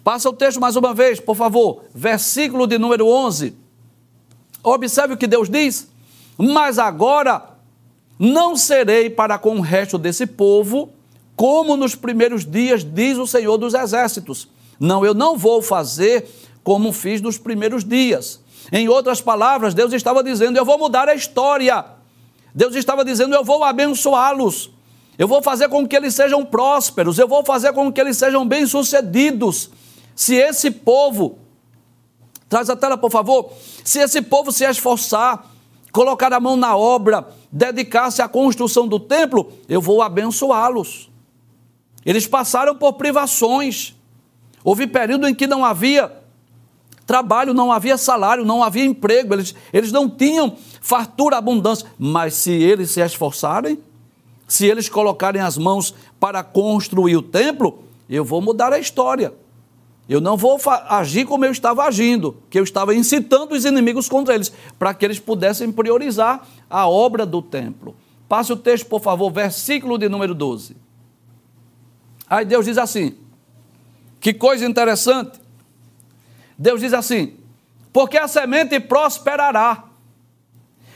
Passa 0.03 0.29
o 0.29 0.33
texto 0.33 0.61
mais 0.61 0.75
uma 0.75 0.93
vez, 0.93 1.21
por 1.21 1.37
favor. 1.37 1.85
Versículo 1.95 2.67
de 2.67 2.79
número 2.79 3.07
11. 3.07 3.55
Observe 4.63 5.15
o 5.15 5.17
que 5.17 5.27
Deus 5.27 5.49
diz. 5.49 5.89
Mas 6.39 6.79
agora 6.79 7.43
não 8.19 8.57
serei 8.57 9.11
para 9.11 9.39
com 9.39 9.57
o 9.57 9.61
resto 9.61 9.99
desse 9.99 10.25
povo, 10.25 10.91
como 11.35 11.77
nos 11.77 11.95
primeiros 11.95 12.45
dias, 12.45 12.85
diz 12.85 13.19
o 13.19 13.27
Senhor 13.27 13.59
dos 13.59 13.75
Exércitos. 13.75 14.49
Não, 14.79 15.05
eu 15.05 15.15
não 15.15 15.37
vou 15.37 15.61
fazer 15.61 16.29
como 16.63 16.93
fiz 16.93 17.21
nos 17.21 17.37
primeiros 17.39 17.85
dias. 17.85 18.41
Em 18.71 18.89
outras 18.89 19.21
palavras, 19.21 19.75
Deus 19.75 19.93
estava 19.93 20.23
dizendo: 20.23 20.57
eu 20.57 20.65
vou 20.65 20.79
mudar 20.79 21.09
a 21.09 21.15
história. 21.15 21.85
Deus 22.55 22.75
estava 22.75 23.05
dizendo: 23.05 23.35
eu 23.35 23.45
vou 23.45 23.65
abençoá-los. 23.65 24.71
Eu 25.19 25.27
vou 25.27 25.43
fazer 25.43 25.69
com 25.69 25.87
que 25.87 25.97
eles 25.97 26.15
sejam 26.15 26.45
prósperos. 26.45 27.19
Eu 27.19 27.27
vou 27.27 27.45
fazer 27.45 27.73
com 27.73 27.93
que 27.93 28.01
eles 28.01 28.17
sejam 28.17 28.47
bem-sucedidos. 28.47 29.71
Se 30.15 30.37
esse 30.37 30.71
povo, 30.71 31.39
traz 32.49 32.71
a 32.71 32.77
tela 32.77 32.97
por 32.97 33.11
favor, 33.11 33.53
se 33.85 33.99
esse 33.99 34.23
povo 34.23 34.53
se 34.53 34.65
esforçar, 34.65 35.45
colocar 35.93 36.33
a 36.33 36.41
mão 36.41 36.57
na 36.57 36.77
obra, 36.77 37.29
dedicar-se 37.51 38.23
à 38.23 38.29
construção 38.29 38.87
do 38.87 39.01
templo, 39.01 39.53
eu 39.69 39.81
vou 39.81 40.03
abençoá-los. 40.03 41.11
Eles 42.05 42.27
passaram 42.27 42.75
por 42.75 42.95
privações. 42.95 43.95
Houve 44.65 44.87
período 44.87 45.27
em 45.27 45.35
que 45.35 45.47
não 45.47 45.65
havia 45.65 46.13
trabalho, 47.07 47.55
não 47.55 47.73
havia 47.73 47.97
salário, 47.97 48.45
não 48.45 48.63
havia 48.63 48.85
emprego, 48.85 49.35
eles, 49.35 49.55
eles 49.73 49.91
não 49.91 50.11
tinham 50.11 50.57
fartura, 50.81 51.39
abundância. 51.39 51.87
Mas 51.99 52.35
se 52.35 52.53
eles 52.53 52.91
se 52.91 53.01
esforçarem, 53.01 53.79
se 54.47 54.67
eles 54.67 54.89
colocarem 54.89 55.41
as 55.41 55.57
mãos 55.57 55.95
para 56.21 56.43
construir 56.43 57.17
o 57.17 57.23
templo, 57.23 57.83
eu 58.09 58.25
vou 58.25 58.41
mudar 58.41 58.73
a 58.73 58.79
história. 58.79 59.33
Eu 60.09 60.21
não 60.21 60.37
vou 60.37 60.59
agir 60.89 61.27
como 61.27 61.45
eu 61.45 61.53
estava 61.53 61.85
agindo, 61.85 62.43
que 62.49 62.59
eu 62.59 62.65
estava 62.65 62.95
incitando 62.95 63.53
os 63.53 63.67
inimigos 63.67 64.09
contra 64.09 64.35
eles, 64.35 64.51
para 64.79 64.95
que 64.95 65.05
eles 65.05 65.19
pudessem 65.19 65.71
priorizar 65.71 66.47
a 66.71 66.89
obra 66.89 67.27
do 67.27 67.43
templo. 67.43 67.95
Passe 68.27 68.51
o 68.53 68.57
texto, 68.57 68.87
por 68.87 69.03
favor, 69.03 69.31
versículo 69.31 69.99
de 69.99 70.09
número 70.09 70.35
12. 70.35 70.77
Aí 72.29 72.45
Deus 72.45 72.65
diz 72.65 72.79
assim: 72.79 73.17
que 74.21 74.33
coisa 74.33 74.67
interessante. 74.67 75.39
Deus 76.57 76.81
diz 76.81 76.93
assim: 76.93 77.35
porque 77.93 78.17
a 78.17 78.27
semente 78.27 78.81
prosperará, 78.81 79.85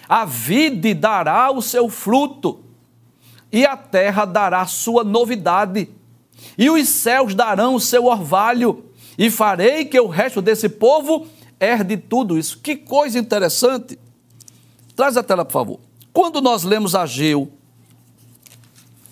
a 0.09 0.25
vide 0.25 0.95
dará 0.95 1.51
o 1.51 1.61
seu 1.61 1.89
fruto, 1.89 2.65
e 3.51 3.67
a 3.67 3.77
terra 3.77 4.25
dará 4.25 4.67
sua 4.67 5.05
novidade, 5.05 5.89
e 6.57 6.71
os 6.71 6.89
céus 6.89 7.35
darão 7.35 7.75
o 7.75 7.81
seu 7.81 8.07
orvalho 8.07 8.85
e 9.23 9.31
farei 9.31 9.85
que 9.85 10.01
o 10.01 10.09
resto 10.09 10.43
desse 10.43 10.69
povo 10.69 11.29
herde 11.61 11.97
tudo 11.97 12.37
isso. 12.37 12.59
Que 12.59 12.75
coisa 12.75 13.21
interessante. 13.21 13.97
Traz 14.97 15.17
a 15.17 15.23
tela, 15.23 15.45
por 15.45 15.53
favor. 15.53 15.81
Quando 16.13 16.41
nós 16.41 16.65
lemos 16.65 16.97
Ageu, 16.97 17.53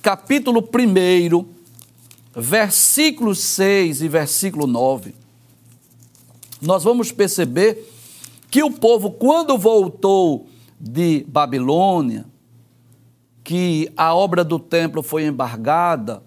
capítulo 0.03 0.69
1, 0.69 1.47
versículo 2.35 3.37
6 3.37 4.03
e 4.03 4.09
versículo 4.09 4.67
9, 4.67 5.15
nós 6.61 6.83
vamos 6.83 7.13
perceber 7.13 7.89
que 8.51 8.65
o 8.65 8.71
povo, 8.73 9.13
quando 9.13 9.57
voltou 9.57 10.49
de 10.81 11.25
Babilônia, 11.29 12.27
que 13.45 13.93
a 13.97 14.13
obra 14.13 14.43
do 14.43 14.59
templo 14.59 15.05
foi 15.05 15.25
embargada, 15.25 16.21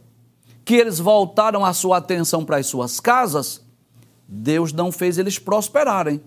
que 0.63 0.73
eles 0.73 0.99
voltaram 0.99 1.65
a 1.65 1.73
sua 1.73 1.97
atenção 1.97 2.45
para 2.45 2.55
as 2.55 2.67
suas 2.67 3.01
casas, 3.01 3.62
Deus 4.27 4.73
não 4.73 4.91
fez 4.91 5.17
eles 5.17 5.37
prosperarem. 5.37 6.21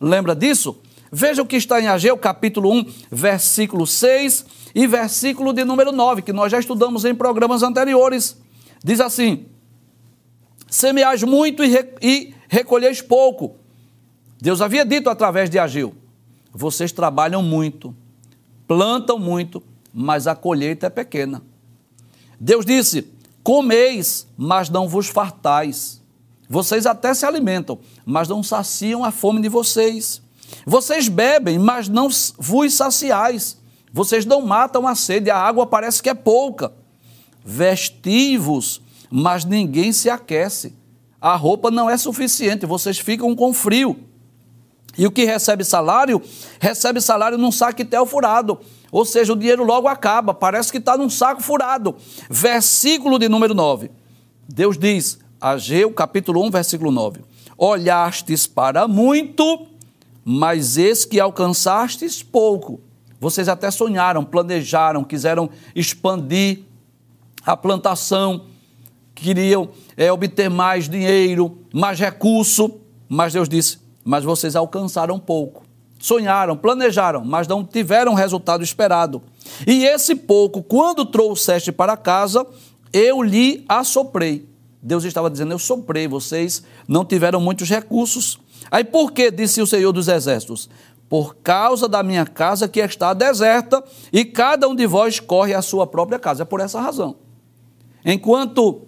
Lembra 0.00 0.34
disso? 0.34 0.80
Veja 1.12 1.42
o 1.42 1.46
que 1.46 1.56
está 1.56 1.80
em 1.80 1.88
Ageu, 1.88 2.16
capítulo 2.16 2.72
1, 2.72 2.84
versículo 3.10 3.86
6 3.86 4.46
e 4.74 4.86
versículo 4.86 5.52
de 5.52 5.64
número 5.64 5.90
9, 5.90 6.22
que 6.22 6.32
nós 6.32 6.52
já 6.52 6.60
estudamos 6.60 7.04
em 7.04 7.14
programas 7.14 7.62
anteriores. 7.62 8.36
Diz 8.82 9.00
assim: 9.00 9.46
Semeais 10.68 11.24
muito 11.24 11.62
e, 11.64 12.34
recolheis 12.48 13.02
pouco. 13.02 13.56
Deus 14.40 14.62
havia 14.62 14.84
dito 14.84 15.10
através 15.10 15.50
de 15.50 15.58
Ageu: 15.58 15.94
Vocês 16.52 16.92
trabalham 16.92 17.42
muito, 17.42 17.94
plantam 18.68 19.18
muito, 19.18 19.60
mas 19.92 20.28
a 20.28 20.36
colheita 20.36 20.86
é 20.86 20.90
pequena. 20.90 21.42
Deus 22.38 22.64
disse: 22.64 23.12
Comeis, 23.42 24.28
mas 24.36 24.70
não 24.70 24.88
vos 24.88 25.08
fartais. 25.08 25.99
Vocês 26.52 26.84
até 26.84 27.14
se 27.14 27.24
alimentam, 27.24 27.78
mas 28.04 28.26
não 28.26 28.42
saciam 28.42 29.04
a 29.04 29.12
fome 29.12 29.40
de 29.40 29.48
vocês. 29.48 30.20
Vocês 30.66 31.06
bebem, 31.06 31.60
mas 31.60 31.88
não 31.88 32.08
vos 32.36 32.74
saciais. 32.74 33.56
Vocês 33.92 34.26
não 34.26 34.42
matam 34.42 34.84
a 34.84 34.96
sede, 34.96 35.30
a 35.30 35.38
água 35.38 35.64
parece 35.64 36.02
que 36.02 36.10
é 36.10 36.14
pouca. 36.14 36.72
Vestivos, 37.44 38.82
mas 39.08 39.44
ninguém 39.44 39.92
se 39.92 40.10
aquece. 40.10 40.74
A 41.20 41.36
roupa 41.36 41.70
não 41.70 41.88
é 41.88 41.96
suficiente, 41.96 42.66
vocês 42.66 42.98
ficam 42.98 43.36
com 43.36 43.52
frio. 43.52 43.96
E 44.98 45.06
o 45.06 45.10
que 45.12 45.24
recebe 45.24 45.62
salário, 45.62 46.20
recebe 46.58 47.00
salário 47.00 47.38
num 47.38 47.52
saquetel 47.52 48.04
furado. 48.04 48.58
Ou 48.90 49.04
seja, 49.04 49.32
o 49.32 49.36
dinheiro 49.36 49.62
logo 49.62 49.86
acaba, 49.86 50.34
parece 50.34 50.72
que 50.72 50.78
está 50.78 50.96
num 50.96 51.08
saco 51.08 51.40
furado. 51.40 51.94
Versículo 52.28 53.20
de 53.20 53.28
número 53.28 53.54
9. 53.54 53.88
Deus 54.48 54.76
diz, 54.76 55.20
Ageu 55.40 55.90
capítulo 55.92 56.44
1, 56.44 56.50
versículo 56.50 56.90
9: 56.90 57.20
Olhastes 57.56 58.46
para 58.46 58.86
muito, 58.86 59.66
mas 60.24 60.76
eis 60.76 61.04
que 61.04 61.18
alcançastes 61.18 62.22
pouco. 62.22 62.80
Vocês 63.18 63.48
até 63.48 63.70
sonharam, 63.70 64.24
planejaram, 64.24 65.02
quiseram 65.02 65.48
expandir 65.74 66.60
a 67.44 67.56
plantação, 67.56 68.46
queriam 69.14 69.70
é, 69.96 70.12
obter 70.12 70.50
mais 70.50 70.88
dinheiro, 70.88 71.58
mais 71.72 71.98
recurso, 71.98 72.78
mas 73.08 73.32
Deus 73.32 73.48
disse: 73.48 73.78
Mas 74.04 74.24
vocês 74.24 74.54
alcançaram 74.54 75.18
pouco 75.18 75.70
sonharam, 76.00 76.56
planejaram, 76.56 77.22
mas 77.24 77.46
não 77.46 77.62
tiveram 77.62 78.12
o 78.12 78.16
resultado 78.16 78.64
esperado. 78.64 79.22
E 79.66 79.84
esse 79.84 80.14
pouco, 80.14 80.62
quando 80.62 81.04
trouxeste 81.04 81.70
para 81.70 81.96
casa, 81.96 82.44
eu 82.92 83.22
lhe 83.22 83.64
assoprei. 83.68 84.49
Deus 84.82 85.04
estava 85.04 85.30
dizendo: 85.30 85.52
Eu 85.52 85.58
soprei, 85.58 86.08
vocês 86.08 86.62
não 86.88 87.04
tiveram 87.04 87.40
muitos 87.40 87.68
recursos. 87.68 88.38
Aí 88.70 88.84
por 88.84 89.12
que, 89.12 89.30
disse 89.30 89.60
o 89.60 89.66
Senhor 89.66 89.92
dos 89.92 90.08
Exércitos? 90.08 90.68
Por 91.08 91.36
causa 91.36 91.88
da 91.88 92.02
minha 92.02 92.24
casa 92.24 92.68
que 92.68 92.80
está 92.80 93.12
deserta 93.12 93.82
e 94.12 94.24
cada 94.24 94.68
um 94.68 94.74
de 94.74 94.86
vós 94.86 95.18
corre 95.18 95.52
à 95.54 95.60
sua 95.60 95.86
própria 95.86 96.18
casa. 96.18 96.42
É 96.42 96.44
por 96.44 96.60
essa 96.60 96.80
razão. 96.80 97.16
Enquanto 98.04 98.86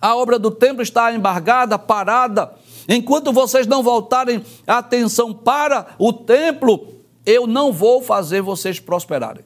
A 0.00 0.14
obra 0.14 0.38
do 0.38 0.50
templo 0.50 0.82
está 0.82 1.12
embargada, 1.12 1.78
parada. 1.78 2.52
Enquanto 2.88 3.32
vocês 3.32 3.66
não 3.66 3.82
voltarem 3.82 4.44
a 4.66 4.78
atenção 4.78 5.32
para 5.32 5.96
o 5.98 6.12
templo, 6.12 6.94
eu 7.24 7.46
não 7.46 7.72
vou 7.72 8.02
fazer 8.02 8.42
vocês 8.42 8.78
prosperarem. 8.78 9.44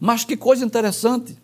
Mas 0.00 0.24
que 0.24 0.36
coisa 0.36 0.64
interessante. 0.64 1.38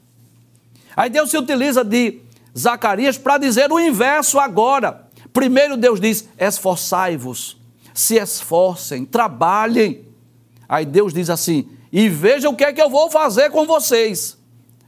Aí 0.96 1.08
Deus 1.08 1.30
se 1.30 1.38
utiliza 1.38 1.84
de 1.84 2.20
Zacarias 2.56 3.16
para 3.16 3.38
dizer 3.38 3.70
o 3.70 3.78
inverso 3.78 4.38
agora. 4.38 5.08
Primeiro 5.32 5.76
Deus 5.76 6.00
diz: 6.00 6.28
esforçai-vos, 6.38 7.56
se 7.94 8.16
esforcem, 8.16 9.04
trabalhem. 9.04 10.04
Aí 10.68 10.84
Deus 10.84 11.12
diz 11.12 11.30
assim: 11.30 11.68
e 11.92 12.08
veja 12.08 12.48
o 12.48 12.56
que 12.56 12.64
é 12.64 12.72
que 12.72 12.80
eu 12.80 12.88
vou 12.88 13.10
fazer 13.10 13.50
com 13.50 13.66
vocês. 13.66 14.38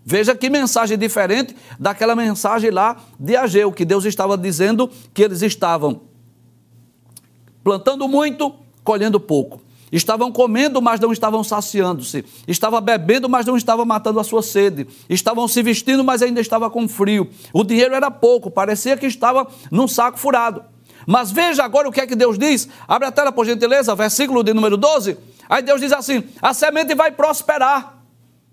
Veja 0.04 0.34
que 0.34 0.50
mensagem 0.50 0.98
diferente 0.98 1.54
daquela 1.78 2.16
mensagem 2.16 2.70
lá 2.70 2.96
de 3.18 3.36
Ageu, 3.36 3.72
que 3.72 3.84
Deus 3.84 4.04
estava 4.04 4.36
dizendo 4.36 4.90
que 5.14 5.22
eles 5.22 5.42
estavam 5.42 6.02
plantando 7.62 8.08
muito, 8.08 8.52
colhendo 8.82 9.20
pouco. 9.20 9.60
Estavam 9.92 10.32
comendo, 10.32 10.80
mas 10.80 10.98
não 10.98 11.12
estavam 11.12 11.44
saciando-se. 11.44 12.24
Estavam 12.48 12.80
bebendo, 12.80 13.28
mas 13.28 13.44
não 13.44 13.56
estavam 13.56 13.84
matando 13.84 14.18
a 14.18 14.24
sua 14.24 14.42
sede. 14.42 14.86
Estavam 15.08 15.46
se 15.46 15.62
vestindo, 15.62 16.02
mas 16.02 16.22
ainda 16.22 16.40
estava 16.40 16.70
com 16.70 16.88
frio. 16.88 17.28
O 17.52 17.62
dinheiro 17.62 17.94
era 17.94 18.10
pouco, 18.10 18.50
parecia 18.50 18.96
que 18.96 19.06
estava 19.06 19.46
num 19.70 19.86
saco 19.86 20.18
furado. 20.18 20.64
Mas 21.06 21.30
veja 21.30 21.62
agora 21.62 21.88
o 21.88 21.92
que 21.92 22.00
é 22.00 22.06
que 22.06 22.16
Deus 22.16 22.38
diz. 22.38 22.68
Abre 22.88 23.08
a 23.08 23.12
tela, 23.12 23.30
por 23.30 23.44
gentileza, 23.44 23.94
versículo 23.94 24.42
de 24.42 24.54
número 24.54 24.76
12. 24.76 25.18
Aí 25.48 25.62
Deus 25.62 25.80
diz 25.80 25.92
assim: 25.92 26.24
a 26.40 26.54
semente 26.54 26.94
vai 26.94 27.12
prosperar. 27.12 28.01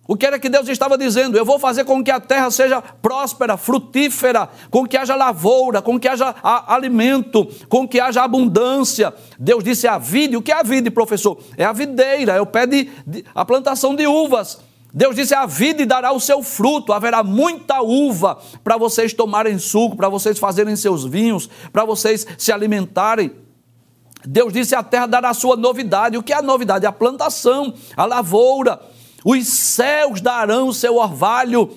O 0.10 0.18
que 0.18 0.26
era 0.26 0.40
que 0.40 0.50
Deus 0.50 0.68
estava 0.68 0.98
dizendo? 0.98 1.38
Eu 1.38 1.46
vou 1.46 1.60
fazer 1.60 1.86
com 1.86 2.04
que 2.04 2.10
a 2.10 2.20
terra 2.20 2.50
seja 2.50 2.82
próspera, 2.82 3.56
frutífera, 3.56 4.50
com 4.72 4.84
que 4.84 4.98
haja 4.98 5.16
lavoura, 5.16 5.84
com 5.84 6.00
que 6.00 6.08
haja 6.08 6.34
alimento, 6.42 7.48
com 7.70 7.88
que 7.88 8.00
haja 8.00 8.24
abundância. 8.24 9.14
Deus 9.38 9.64
disse 9.64 9.88
a 9.88 10.00
vide. 10.00 10.36
O 10.36 10.42
que 10.42 10.52
é 10.52 10.56
a 10.56 10.64
vide, 10.64 10.90
professor? 10.90 11.38
É 11.56 11.64
a 11.64 11.72
videira, 11.72 12.34
é 12.34 12.42
o 12.42 12.46
pé 12.48 12.66
de, 12.66 12.90
de 13.06 13.24
a 13.36 13.46
plantação 13.46 13.96
de 13.96 14.08
uvas. 14.08 14.60
Deus 14.92 15.16
disse: 15.16 15.36
a 15.36 15.46
vide 15.46 15.86
dará 15.86 16.12
o 16.12 16.20
seu 16.20 16.42
fruto, 16.42 16.92
haverá 16.92 17.22
muita 17.22 17.80
uva 17.84 18.40
para 18.64 18.78
vocês 18.78 19.14
tomarem 19.14 19.60
suco, 19.60 19.96
para 19.96 20.10
vocês 20.10 20.40
fazerem 20.40 20.76
seus 20.76 21.06
vinhos, 21.06 21.48
para 21.72 21.86
vocês 21.86 22.26
se 22.36 22.52
alimentarem. 22.52 23.32
Deus 24.26 24.52
disse: 24.52 24.74
a 24.74 24.82
terra 24.82 25.06
dará 25.06 25.30
a 25.30 25.36
sua 25.36 25.56
novidade. 25.56 26.18
O 26.18 26.24
que 26.24 26.34
é 26.34 26.38
a 26.38 26.42
novidade? 26.42 26.88
A 26.88 26.92
plantação, 26.92 27.76
a 27.96 28.06
lavoura. 28.06 28.89
Os 29.24 29.48
céus 29.48 30.22
darão 30.22 30.68
o 30.68 30.74
seu 30.74 30.98
orvalho 30.98 31.70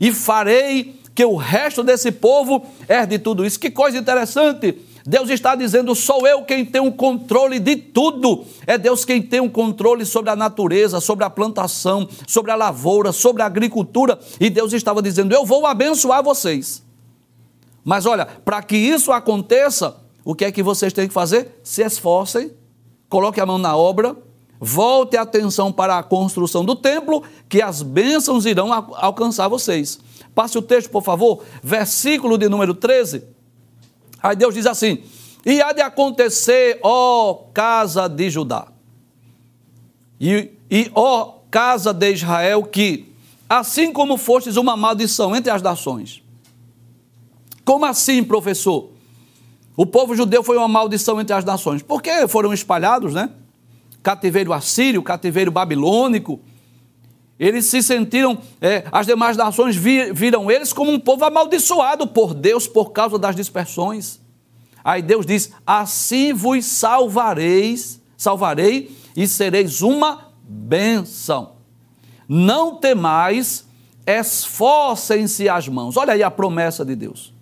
e 0.00 0.12
farei 0.12 1.00
que 1.14 1.24
o 1.24 1.36
resto 1.36 1.82
desse 1.82 2.10
povo 2.10 2.64
herde 2.88 3.18
tudo 3.18 3.44
isso. 3.44 3.58
Que 3.58 3.70
coisa 3.70 3.98
interessante! 3.98 4.78
Deus 5.04 5.30
está 5.30 5.54
dizendo: 5.54 5.94
sou 5.94 6.26
eu 6.26 6.42
quem 6.42 6.64
tem 6.64 6.80
o 6.80 6.92
controle 6.92 7.58
de 7.58 7.76
tudo. 7.76 8.44
É 8.66 8.78
Deus 8.78 9.04
quem 9.04 9.20
tem 9.20 9.40
o 9.40 9.50
controle 9.50 10.04
sobre 10.04 10.30
a 10.30 10.36
natureza, 10.36 11.00
sobre 11.00 11.24
a 11.24 11.30
plantação, 11.30 12.08
sobre 12.26 12.52
a 12.52 12.56
lavoura, 12.56 13.12
sobre 13.12 13.42
a 13.42 13.46
agricultura. 13.46 14.18
E 14.40 14.48
Deus 14.48 14.72
estava 14.72 15.02
dizendo: 15.02 15.34
eu 15.34 15.44
vou 15.44 15.66
abençoar 15.66 16.22
vocês. 16.22 16.82
Mas 17.84 18.06
olha, 18.06 18.26
para 18.26 18.62
que 18.62 18.76
isso 18.76 19.10
aconteça, 19.10 19.96
o 20.24 20.34
que 20.34 20.44
é 20.44 20.52
que 20.52 20.62
vocês 20.62 20.92
têm 20.92 21.08
que 21.08 21.14
fazer? 21.14 21.60
Se 21.64 21.82
esforcem, 21.82 22.52
coloque 23.08 23.40
a 23.40 23.46
mão 23.46 23.58
na 23.58 23.76
obra 23.76 24.16
Volte 24.64 25.16
a 25.16 25.22
atenção 25.22 25.72
para 25.72 25.98
a 25.98 26.04
construção 26.04 26.64
do 26.64 26.76
templo, 26.76 27.24
que 27.48 27.60
as 27.60 27.82
bênçãos 27.82 28.46
irão 28.46 28.72
alcançar 28.72 29.48
vocês. 29.48 29.98
Passe 30.36 30.56
o 30.56 30.62
texto, 30.62 30.88
por 30.88 31.02
favor, 31.02 31.42
versículo 31.60 32.38
de 32.38 32.48
número 32.48 32.72
13. 32.72 33.24
Aí 34.22 34.36
Deus 34.36 34.54
diz 34.54 34.64
assim: 34.64 35.02
E 35.44 35.60
há 35.60 35.72
de 35.72 35.80
acontecer, 35.80 36.78
ó 36.80 37.34
casa 37.52 38.06
de 38.06 38.30
Judá, 38.30 38.68
e, 40.20 40.52
e 40.70 40.92
ó 40.94 41.38
casa 41.50 41.92
de 41.92 42.12
Israel, 42.12 42.62
que, 42.62 43.12
assim 43.48 43.92
como 43.92 44.16
fostes 44.16 44.54
uma 44.54 44.76
maldição 44.76 45.34
entre 45.34 45.50
as 45.50 45.60
nações. 45.60 46.22
Como 47.64 47.84
assim, 47.84 48.22
professor? 48.22 48.90
O 49.76 49.84
povo 49.84 50.14
judeu 50.14 50.44
foi 50.44 50.56
uma 50.56 50.68
maldição 50.68 51.20
entre 51.20 51.34
as 51.34 51.44
nações. 51.44 51.82
Porque 51.82 52.28
foram 52.28 52.52
espalhados, 52.52 53.12
né? 53.12 53.28
Cativeiro 54.02 54.52
assírio, 54.52 55.02
cativeiro 55.02 55.50
babilônico. 55.50 56.40
Eles 57.38 57.66
se 57.66 57.82
sentiram, 57.82 58.38
é, 58.60 58.84
as 58.92 59.06
demais 59.06 59.36
nações 59.36 59.74
viram 59.76 60.50
eles 60.50 60.72
como 60.72 60.92
um 60.92 61.00
povo 61.00 61.24
amaldiçoado 61.24 62.06
por 62.06 62.34
Deus 62.34 62.68
por 62.68 62.92
causa 62.92 63.18
das 63.18 63.34
dispersões. 63.34 64.20
Aí 64.84 65.02
Deus 65.02 65.26
diz: 65.26 65.52
Assim 65.66 66.32
vos 66.32 66.64
salvareis, 66.64 68.00
salvarei 68.16 68.96
e 69.16 69.26
sereis 69.26 69.82
uma 69.82 70.28
bênção. 70.42 71.52
Não 72.28 72.76
temais, 72.76 73.66
esforcem-se 74.06 75.48
as 75.48 75.68
mãos. 75.68 75.96
Olha 75.96 76.14
aí 76.14 76.22
a 76.22 76.30
promessa 76.30 76.84
de 76.84 76.94
Deus. 76.94 77.32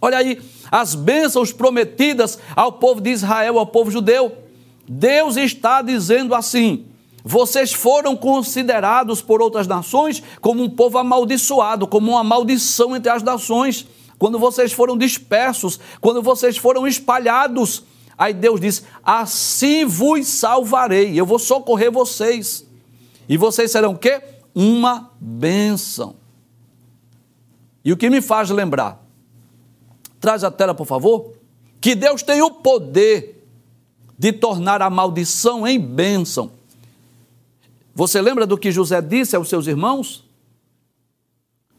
Olha 0.00 0.18
aí 0.18 0.40
as 0.70 0.94
bênçãos 0.94 1.52
prometidas 1.52 2.38
ao 2.54 2.72
povo 2.72 3.00
de 3.00 3.10
Israel, 3.10 3.58
ao 3.58 3.66
povo 3.66 3.90
judeu. 3.90 4.47
Deus 4.88 5.36
está 5.36 5.82
dizendo 5.82 6.34
assim: 6.34 6.86
vocês 7.22 7.72
foram 7.72 8.16
considerados 8.16 9.20
por 9.20 9.42
outras 9.42 9.66
nações 9.66 10.22
como 10.40 10.62
um 10.62 10.70
povo 10.70 10.98
amaldiçoado, 10.98 11.86
como 11.86 12.12
uma 12.12 12.24
maldição 12.24 12.96
entre 12.96 13.10
as 13.10 13.22
nações. 13.22 13.86
Quando 14.18 14.38
vocês 14.38 14.72
foram 14.72 14.96
dispersos, 14.96 15.78
quando 16.00 16.22
vocês 16.22 16.56
foram 16.56 16.86
espalhados, 16.86 17.84
aí 18.16 18.32
Deus 18.32 18.60
diz: 18.60 18.82
Assim 19.04 19.84
vos 19.84 20.26
salvarei, 20.26 21.18
eu 21.18 21.26
vou 21.26 21.38
socorrer 21.38 21.92
vocês. 21.92 22.66
E 23.28 23.36
vocês 23.36 23.70
serão 23.70 23.92
o 23.92 23.98
quê? 23.98 24.22
Uma 24.54 25.10
bênção. 25.20 26.16
E 27.84 27.92
o 27.92 27.96
que 27.96 28.08
me 28.08 28.22
faz 28.22 28.48
lembrar? 28.48 29.04
Traz 30.18 30.42
a 30.42 30.50
tela, 30.50 30.74
por 30.74 30.86
favor. 30.86 31.32
Que 31.80 31.94
Deus 31.94 32.22
tem 32.22 32.42
o 32.42 32.50
poder 32.50 33.37
de 34.18 34.32
tornar 34.32 34.82
a 34.82 34.90
maldição 34.90 35.66
em 35.66 35.78
bênção. 35.78 36.50
Você 37.94 38.20
lembra 38.20 38.46
do 38.46 38.58
que 38.58 38.72
José 38.72 39.00
disse 39.00 39.36
aos 39.36 39.48
seus 39.48 39.66
irmãos? 39.66 40.24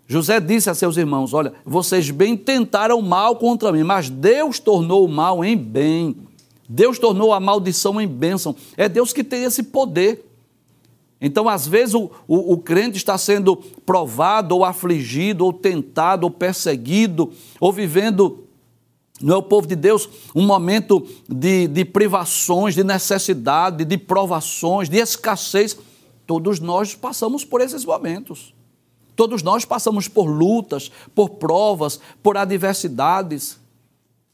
José 0.07 0.39
disse 0.39 0.69
a 0.69 0.73
seus 0.73 0.97
irmãos: 0.97 1.33
Olha, 1.33 1.53
vocês 1.65 2.09
bem 2.09 2.35
tentaram 2.35 3.01
mal 3.01 3.35
contra 3.35 3.71
mim, 3.71 3.83
mas 3.83 4.09
Deus 4.09 4.59
tornou 4.59 5.05
o 5.05 5.09
mal 5.09 5.43
em 5.45 5.55
bem. 5.55 6.15
Deus 6.67 6.97
tornou 6.97 7.33
a 7.33 7.39
maldição 7.39 7.99
em 7.99 8.07
bênção. 8.07 8.55
É 8.75 8.89
Deus 8.89 9.11
que 9.11 9.23
tem 9.23 9.43
esse 9.43 9.63
poder. 9.63 10.25
Então, 11.21 11.49
às 11.49 11.67
vezes, 11.67 11.95
o, 11.95 12.09
o, 12.27 12.53
o, 12.53 12.57
crente 12.57 12.97
está 12.97 13.17
sendo 13.17 13.57
provado, 13.85 14.55
ou 14.55 14.63
afligido, 14.63 15.43
ou 15.43 15.51
tentado, 15.51 16.23
ou 16.23 16.31
perseguido, 16.31 17.33
ou 17.59 17.73
vivendo 17.73 18.45
não 19.21 19.35
é 19.35 19.37
o 19.37 19.43
povo 19.43 19.67
de 19.67 19.75
Deus 19.75 20.07
um 20.33 20.45
momento 20.45 21.05
de, 21.27 21.67
de 21.67 21.83
privações, 21.83 22.75
de 22.75 22.83
necessidade, 22.83 23.83
de 23.83 23.97
provações, 23.97 24.89
de 24.89 24.97
escassez. 24.97 25.77
Todos 26.25 26.59
nós 26.59 26.95
passamos 26.95 27.43
por 27.43 27.61
esses 27.61 27.83
momentos. 27.83 28.53
Todos 29.15 29.43
nós 29.43 29.65
passamos 29.65 30.07
por 30.07 30.25
lutas, 30.25 30.89
por 31.13 31.31
provas, 31.31 31.99
por 32.23 32.37
adversidades. 32.37 33.59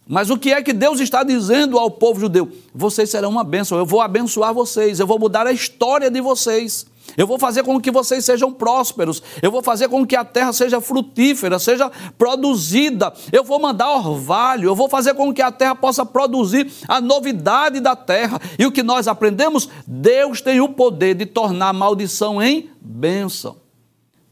Mas 0.08 0.30
o 0.30 0.38
que 0.38 0.54
é 0.54 0.62
que 0.62 0.74
Deus 0.74 1.00
está 1.00 1.24
dizendo 1.24 1.80
ao 1.80 1.90
povo 1.90 2.20
judeu? 2.20 2.52
Vocês 2.74 3.10
serão 3.10 3.32
uma 3.32 3.44
bênção, 3.44 3.80
eu 3.80 3.86
vou 3.86 4.02
abençoar 4.02 4.54
vocês, 4.54 5.00
eu 5.00 5.08
vou 5.08 5.18
mudar 5.18 5.48
a 5.48 5.52
história 5.52 6.12
de 6.12 6.22
vocês. 6.22 6.86
Eu 7.18 7.26
vou 7.26 7.40
fazer 7.40 7.64
com 7.64 7.80
que 7.80 7.92
vocês 7.92 8.26
sejam 8.26 8.52
prósperos. 8.52 9.22
Eu 9.42 9.52
vou 9.52 9.64
fazer 9.64 9.88
com 9.88 10.06
que 10.06 10.16
a 10.16 10.26
terra 10.26 10.52
seja 10.52 10.82
frutífera, 10.82 11.60
seja 11.60 11.92
produzida. 12.18 13.14
Eu 13.32 13.44
vou 13.44 13.60
mandar 13.60 13.90
orvalho. 13.96 14.70
Eu 14.70 14.76
vou 14.76 14.90
fazer 14.90 15.14
com 15.14 15.34
que 15.34 15.42
a 15.42 15.52
terra 15.52 15.76
possa 15.76 16.06
produzir 16.06 16.72
a 16.88 17.00
novidade 17.00 17.80
da 17.80 17.96
terra. 17.96 18.40
E 18.60 18.66
o 18.66 18.72
que 18.72 18.84
nós 18.84 19.08
aprendemos? 19.08 19.70
Deus 19.88 20.42
tem 20.42 20.60
o 20.60 20.70
poder 20.70 21.16
de 21.16 21.26
tornar 21.26 21.74
maldição 21.74 22.42
em 22.42 22.70
bênção. 22.82 23.58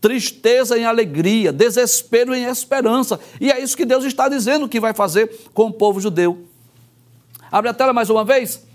Tristeza 0.02 0.78
em 0.78 0.84
alegria, 0.84 1.54
desespero 1.54 2.36
em 2.36 2.44
esperança. 2.44 3.18
E 3.40 3.50
é 3.50 3.62
isso 3.62 3.78
que 3.78 3.86
Deus 3.86 4.04
está 4.04 4.28
dizendo 4.28 4.68
que 4.68 4.80
vai 4.80 4.94
fazer 4.94 5.48
com 5.54 5.68
o 5.68 5.74
povo 5.74 6.02
judeu. 6.02 6.46
Abre 7.50 7.70
a 7.70 7.74
tela 7.74 7.94
mais 7.94 8.10
uma 8.10 8.26
vez. 8.26 8.66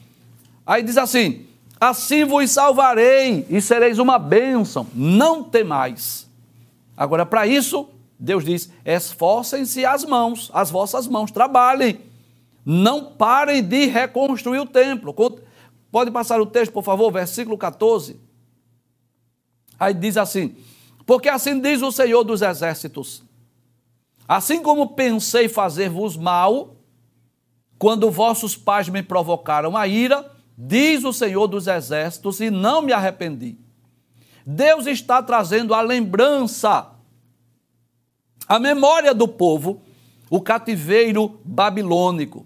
Aí 0.64 0.82
diz 0.82 0.96
assim: 0.96 1.47
Assim 1.80 2.24
vos 2.24 2.50
salvarei 2.50 3.46
e 3.48 3.60
sereis 3.60 3.98
uma 3.98 4.18
bênção, 4.18 4.86
não 4.94 5.44
temais. 5.44 6.28
Agora, 6.96 7.24
para 7.24 7.46
isso, 7.46 7.88
Deus 8.18 8.44
diz: 8.44 8.70
esforcem-se 8.84 9.84
as 9.86 10.04
mãos, 10.04 10.50
as 10.52 10.70
vossas 10.70 11.06
mãos, 11.06 11.30
trabalhem. 11.30 12.00
Não 12.64 13.04
parem 13.04 13.62
de 13.62 13.86
reconstruir 13.86 14.58
o 14.58 14.66
templo. 14.66 15.14
Pode 15.90 16.10
passar 16.10 16.40
o 16.40 16.46
texto, 16.46 16.72
por 16.72 16.82
favor, 16.82 17.10
versículo 17.12 17.56
14. 17.56 18.20
Aí 19.78 19.94
diz 19.94 20.16
assim: 20.16 20.56
Porque 21.06 21.28
assim 21.28 21.60
diz 21.60 21.80
o 21.80 21.92
Senhor 21.92 22.24
dos 22.24 22.42
Exércitos: 22.42 23.22
Assim 24.26 24.60
como 24.60 24.88
pensei 24.88 25.48
fazer-vos 25.48 26.16
mal, 26.16 26.74
quando 27.78 28.10
vossos 28.10 28.56
pais 28.56 28.88
me 28.88 29.02
provocaram 29.02 29.76
a 29.76 29.86
ira, 29.86 30.28
diz 30.60 31.04
o 31.04 31.12
Senhor 31.12 31.46
dos 31.46 31.68
Exércitos, 31.68 32.40
e 32.40 32.50
não 32.50 32.82
me 32.82 32.92
arrependi. 32.92 33.56
Deus 34.44 34.86
está 34.86 35.22
trazendo 35.22 35.72
a 35.72 35.80
lembrança, 35.80 36.90
a 38.48 38.58
memória 38.58 39.14
do 39.14 39.28
povo, 39.28 39.80
o 40.28 40.40
cativeiro 40.40 41.38
babilônico. 41.44 42.44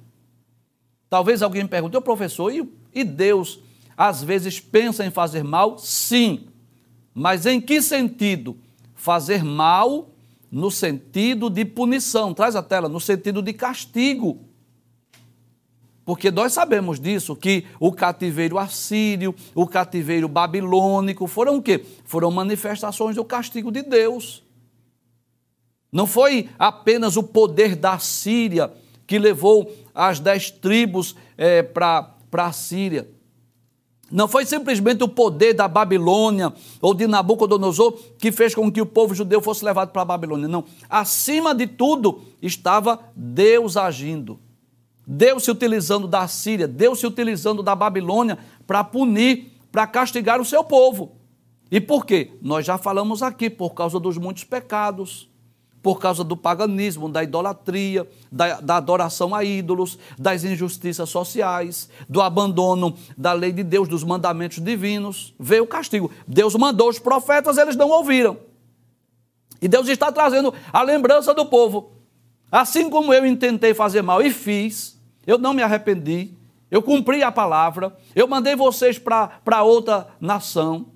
Talvez 1.09 1.43
alguém 1.43 1.67
pergunte, 1.67 1.97
ô 1.97 2.03
professor, 2.03 2.53
e, 2.53 2.71
e 2.93 3.03
Deus 3.03 3.61
às 3.97 4.23
vezes 4.23 4.61
pensa 4.61 5.05
em 5.07 5.11
fazer 5.11 5.43
mal? 5.43 5.79
Sim. 5.79 6.49
Mas 7.15 7.47
em 7.47 7.61
que 7.61 7.81
sentido? 7.81 8.59
Fazer 8.95 9.45
mal 9.45 10.11
no 10.51 10.71
sentido 10.71 11.49
de 11.49 11.65
punição. 11.65 12.35
Traz 12.35 12.57
a 12.57 12.63
tela, 12.63 12.89
no 12.89 13.01
sentido 13.01 13.41
de 13.43 13.53
castigo. 13.53 14.41
Porque 16.05 16.31
nós 16.31 16.53
sabemos 16.53 16.99
disso, 16.99 17.37
que 17.37 17.65
o 17.79 17.93
cativeiro 17.93 18.59
assírio, 18.59 19.35
o 19.55 19.67
cativeiro 19.67 20.29
babilônico 20.29 21.27
foram 21.27 21.57
o 21.57 21.63
quê? 21.63 21.85
Foram 22.05 22.31
manifestações 22.31 23.15
do 23.15 23.25
castigo 23.25 23.71
de 23.71 23.83
Deus. 23.83 24.43
Não 25.93 26.07
foi 26.07 26.49
apenas 26.59 27.17
o 27.17 27.23
poder 27.23 27.77
da 27.77 27.99
Síria 27.99 28.73
que 29.07 29.19
levou 29.19 29.71
as 29.95 30.19
dez 30.19 30.51
tribos 30.51 31.15
é, 31.37 31.63
para 31.63 32.17
a 32.33 32.53
Síria. 32.53 33.09
Não 34.11 34.27
foi 34.27 34.45
simplesmente 34.45 35.05
o 35.05 35.09
poder 35.09 35.55
da 35.55 35.69
Babilônia 35.69 36.53
ou 36.81 36.93
de 36.93 37.07
Nabucodonosor 37.07 37.93
que 38.19 38.33
fez 38.33 38.55
com 38.55 38.71
que 38.71 38.81
o 38.81 38.87
povo 38.87 39.15
judeu 39.15 39.41
fosse 39.41 39.65
levado 39.65 39.91
para 39.91 40.03
a 40.03 40.07
Babilônia. 40.07 40.49
Não. 40.49 40.65
Acima 40.89 41.55
de 41.55 41.67
tudo 41.67 42.23
estava 42.43 42.99
Deus 43.15 43.77
agindo. 43.77 44.39
Deus 45.07 45.45
se 45.45 45.51
utilizando 45.51 46.07
da 46.07 46.27
Síria, 46.29 46.69
Deus 46.69 47.01
se 47.01 47.07
utilizando 47.07 47.63
da 47.63 47.75
Babilônia 47.75 48.39
para 48.67 48.85
punir, 48.85 49.53
para 49.71 49.87
castigar 49.87 50.41
o 50.41 50.45
seu 50.45 50.63
povo. 50.63 51.17
E 51.71 51.81
por 51.81 52.05
quê? 52.05 52.33
Nós 52.41 52.67
já 52.67 52.79
falamos 52.79 53.23
aqui, 53.23 53.49
por 53.49 53.71
causa 53.71 53.99
dos 53.99 54.19
muitos 54.19 54.45
pecados 54.45 55.31
por 55.83 55.99
causa 55.99 56.23
do 56.23 56.37
paganismo, 56.37 57.09
da 57.09 57.25
idolatria, 57.25 58.09
da, 58.31 58.61
da, 58.61 58.77
adoração 58.77 59.35
a 59.35 59.43
ídolos, 59.43 59.99
das 60.17 60.45
injustiças 60.45 61.11
sociais, 61.11 61.89
do 62.09 62.23
abandono 62.23 62.97
da 63.19 63.33
lei 63.33 63.51
de 63.51 63.65
Deus, 63.65 63.89
dos 63.89 64.05
mandamentos 64.05 64.63
divinos. 64.63 65.35
Veio 65.39 65.65
o 65.65 65.67
castigo. 65.67 66.11
Deus 66.27 66.55
mandou 66.55 66.89
os 66.89 67.01
profetas, 67.01 67.59
eles 67.59 67.75
não 67.75 67.91
ouviram. 67.91 68.39
E 69.61 69.67
Deus 69.67 69.89
está 69.89 70.13
trazendo 70.13 70.55
a 70.73 70.83
lembrança 70.83 71.35
do 71.35 71.47
povo. 71.47 72.02
Assim 72.53 72.91
como 72.91 73.15
eu 73.15 73.25
intentei 73.25 73.73
fazer 73.73 74.03
mal 74.03 74.21
e 74.21 74.31
fiz, 74.31 75.01
eu 75.27 75.39
não 75.39 75.55
me 75.55 75.63
arrependi, 75.63 76.35
eu 76.71 76.83
cumpri 76.83 77.23
a 77.23 77.33
palavra, 77.33 77.97
eu 78.15 78.29
mandei 78.29 78.55
vocês 78.55 78.99
para 78.99 79.63
outra 79.63 80.09
nação, 80.21 80.89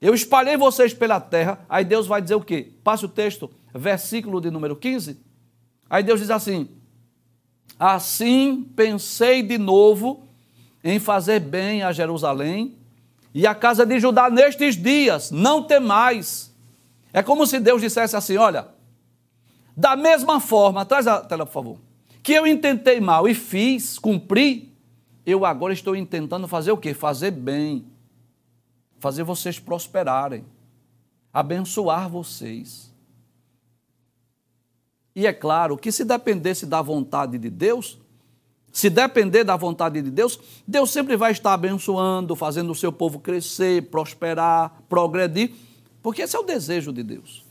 eu 0.00 0.14
espalhei 0.14 0.56
vocês 0.56 0.94
pela 0.94 1.20
terra, 1.20 1.58
aí 1.68 1.84
Deus 1.84 2.06
vai 2.06 2.22
dizer 2.22 2.36
o 2.36 2.40
quê? 2.40 2.72
Passe 2.84 3.04
o 3.04 3.08
texto 3.08 3.50
versículo 3.74 4.40
de 4.40 4.50
número 4.50 4.76
15. 4.76 5.18
Aí 5.88 6.02
Deus 6.02 6.20
diz 6.20 6.30
assim: 6.30 6.68
Assim 7.78 8.62
pensei 8.76 9.42
de 9.42 9.58
novo 9.58 10.28
em 10.82 10.98
fazer 10.98 11.40
bem 11.40 11.82
a 11.82 11.92
Jerusalém 11.92 12.76
e 13.34 13.46
a 13.46 13.54
casa 13.54 13.84
de 13.84 13.98
Judá 13.98 14.30
nestes 14.30 14.76
dias, 14.76 15.30
não 15.30 15.64
temais. 15.64 16.54
É 17.12 17.22
como 17.22 17.46
se 17.46 17.58
Deus 17.58 17.80
dissesse 17.80 18.16
assim: 18.16 18.36
Olha, 18.36 18.68
da 19.80 19.96
mesma 19.96 20.38
forma, 20.40 20.84
traz 20.84 21.06
a 21.06 21.20
tela 21.22 21.46
por 21.46 21.52
favor, 21.52 21.78
que 22.22 22.34
eu 22.34 22.46
intentei 22.46 23.00
mal 23.00 23.26
e 23.26 23.34
fiz, 23.34 23.98
cumpri, 23.98 24.70
eu 25.24 25.46
agora 25.46 25.72
estou 25.72 25.96
intentando 25.96 26.46
fazer 26.46 26.70
o 26.70 26.76
quê? 26.76 26.92
Fazer 26.92 27.30
bem, 27.30 27.86
fazer 28.98 29.22
vocês 29.22 29.58
prosperarem, 29.58 30.44
abençoar 31.32 32.10
vocês. 32.10 32.92
E 35.16 35.26
é 35.26 35.32
claro 35.32 35.78
que 35.78 35.90
se 35.90 36.04
dependesse 36.04 36.66
da 36.66 36.82
vontade 36.82 37.38
de 37.38 37.48
Deus, 37.48 37.98
se 38.70 38.90
depender 38.90 39.44
da 39.44 39.56
vontade 39.56 40.02
de 40.02 40.10
Deus, 40.10 40.38
Deus 40.68 40.90
sempre 40.90 41.16
vai 41.16 41.32
estar 41.32 41.54
abençoando, 41.54 42.36
fazendo 42.36 42.70
o 42.70 42.74
seu 42.74 42.92
povo 42.92 43.18
crescer, 43.18 43.88
prosperar, 43.90 44.82
progredir, 44.90 45.52
porque 46.02 46.20
esse 46.20 46.36
é 46.36 46.38
o 46.38 46.42
desejo 46.42 46.92
de 46.92 47.02
Deus. 47.02 47.49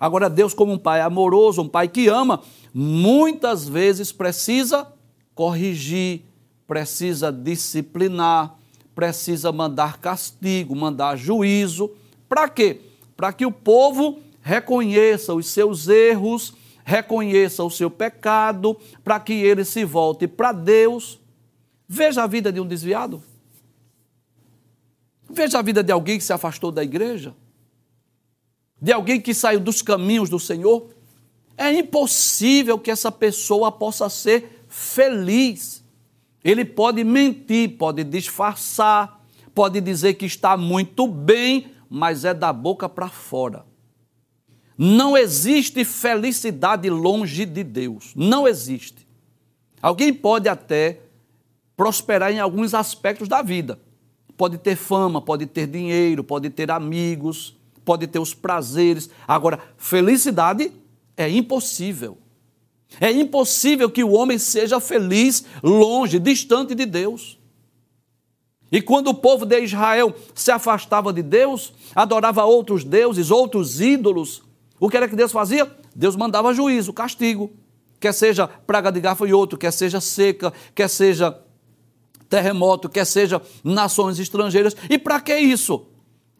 Agora, 0.00 0.30
Deus, 0.30 0.54
como 0.54 0.72
um 0.72 0.78
pai 0.78 1.02
amoroso, 1.02 1.60
um 1.60 1.68
pai 1.68 1.86
que 1.86 2.08
ama, 2.08 2.40
muitas 2.72 3.68
vezes 3.68 4.10
precisa 4.10 4.90
corrigir, 5.34 6.22
precisa 6.66 7.30
disciplinar, 7.30 8.56
precisa 8.94 9.52
mandar 9.52 9.98
castigo, 9.98 10.74
mandar 10.74 11.16
juízo. 11.16 11.90
Para 12.26 12.48
quê? 12.48 12.80
Para 13.14 13.30
que 13.30 13.44
o 13.44 13.52
povo 13.52 14.18
reconheça 14.40 15.34
os 15.34 15.46
seus 15.46 15.86
erros, 15.86 16.54
reconheça 16.82 17.62
o 17.62 17.70
seu 17.70 17.90
pecado, 17.90 18.76
para 19.04 19.20
que 19.20 19.34
ele 19.34 19.64
se 19.66 19.84
volte 19.84 20.26
para 20.26 20.52
Deus. 20.52 21.20
Veja 21.86 22.22
a 22.22 22.26
vida 22.26 22.50
de 22.50 22.58
um 22.58 22.66
desviado. 22.66 23.22
Veja 25.28 25.58
a 25.58 25.62
vida 25.62 25.82
de 25.82 25.92
alguém 25.92 26.18
que 26.18 26.24
se 26.24 26.32
afastou 26.32 26.72
da 26.72 26.82
igreja, 26.82 27.34
de 28.80 28.92
alguém 28.92 29.20
que 29.20 29.34
saiu 29.34 29.60
dos 29.60 29.82
caminhos 29.82 30.30
do 30.30 30.38
Senhor. 30.38 30.88
É 31.56 31.72
impossível 31.72 32.78
que 32.78 32.90
essa 32.90 33.12
pessoa 33.12 33.70
possa 33.70 34.08
ser 34.08 34.64
feliz. 34.68 35.84
Ele 36.42 36.64
pode 36.64 37.04
mentir, 37.04 37.76
pode 37.76 38.02
disfarçar, 38.02 39.22
pode 39.54 39.80
dizer 39.80 40.14
que 40.14 40.24
está 40.24 40.56
muito 40.56 41.06
bem, 41.06 41.70
mas 41.88 42.24
é 42.24 42.32
da 42.32 42.52
boca 42.52 42.88
para 42.88 43.08
fora. 43.08 43.66
Não 44.78 45.14
existe 45.14 45.84
felicidade 45.84 46.88
longe 46.88 47.44
de 47.44 47.62
Deus. 47.62 48.12
Não 48.16 48.48
existe. 48.48 49.06
Alguém 49.82 50.14
pode 50.14 50.48
até 50.48 51.00
prosperar 51.76 52.32
em 52.32 52.40
alguns 52.40 52.72
aspectos 52.72 53.28
da 53.28 53.42
vida. 53.42 53.78
Pode 54.38 54.56
ter 54.56 54.76
fama, 54.76 55.20
pode 55.20 55.44
ter 55.44 55.66
dinheiro, 55.66 56.24
pode 56.24 56.48
ter 56.48 56.70
amigos, 56.70 57.59
pode 57.84 58.06
ter 58.06 58.18
os 58.18 58.34
prazeres. 58.34 59.10
Agora, 59.26 59.58
felicidade 59.76 60.72
é 61.16 61.28
impossível. 61.28 62.18
É 63.00 63.10
impossível 63.10 63.90
que 63.90 64.02
o 64.02 64.10
homem 64.12 64.38
seja 64.38 64.80
feliz 64.80 65.44
longe, 65.62 66.18
distante 66.18 66.74
de 66.74 66.86
Deus. 66.86 67.38
E 68.72 68.80
quando 68.80 69.08
o 69.08 69.14
povo 69.14 69.44
de 69.44 69.60
Israel 69.60 70.14
se 70.34 70.50
afastava 70.50 71.12
de 71.12 71.22
Deus, 71.22 71.72
adorava 71.94 72.44
outros 72.44 72.84
deuses, 72.84 73.30
outros 73.30 73.80
ídolos, 73.80 74.42
o 74.78 74.88
que 74.88 74.96
era 74.96 75.08
que 75.08 75.16
Deus 75.16 75.32
fazia? 75.32 75.70
Deus 75.94 76.16
mandava 76.16 76.54
juízo, 76.54 76.92
castigo. 76.92 77.50
Quer 77.98 78.14
seja 78.14 78.48
praga 78.48 78.90
de 78.90 79.00
gafanhoto, 79.00 79.58
quer 79.58 79.72
seja 79.72 80.00
seca, 80.00 80.52
quer 80.74 80.88
seja 80.88 81.38
terremoto, 82.28 82.88
quer 82.88 83.04
seja 83.04 83.42
nações 83.62 84.18
estrangeiras. 84.18 84.74
E 84.88 84.96
para 84.96 85.20
que 85.20 85.36
isso? 85.36 85.86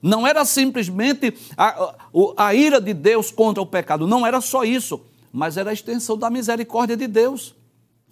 Não 0.03 0.27
era 0.27 0.45
simplesmente 0.45 1.35
a, 1.57 1.95
a, 2.37 2.55
ira 2.55 2.81
de 2.81 2.95
Deus 2.95 3.31
contra 3.31 3.63
o 3.63 3.67
pecado, 3.67 4.07
não 4.07 4.27
era 4.27 4.41
só 4.41 4.65
isso, 4.65 5.01
mas 5.33 5.57
era 5.57 5.71
a 5.71 5.73
extensão 5.73 6.17
da 6.17 6.31
misericórdia 6.31 6.97
de 6.97 7.07
Deus 7.07 7.55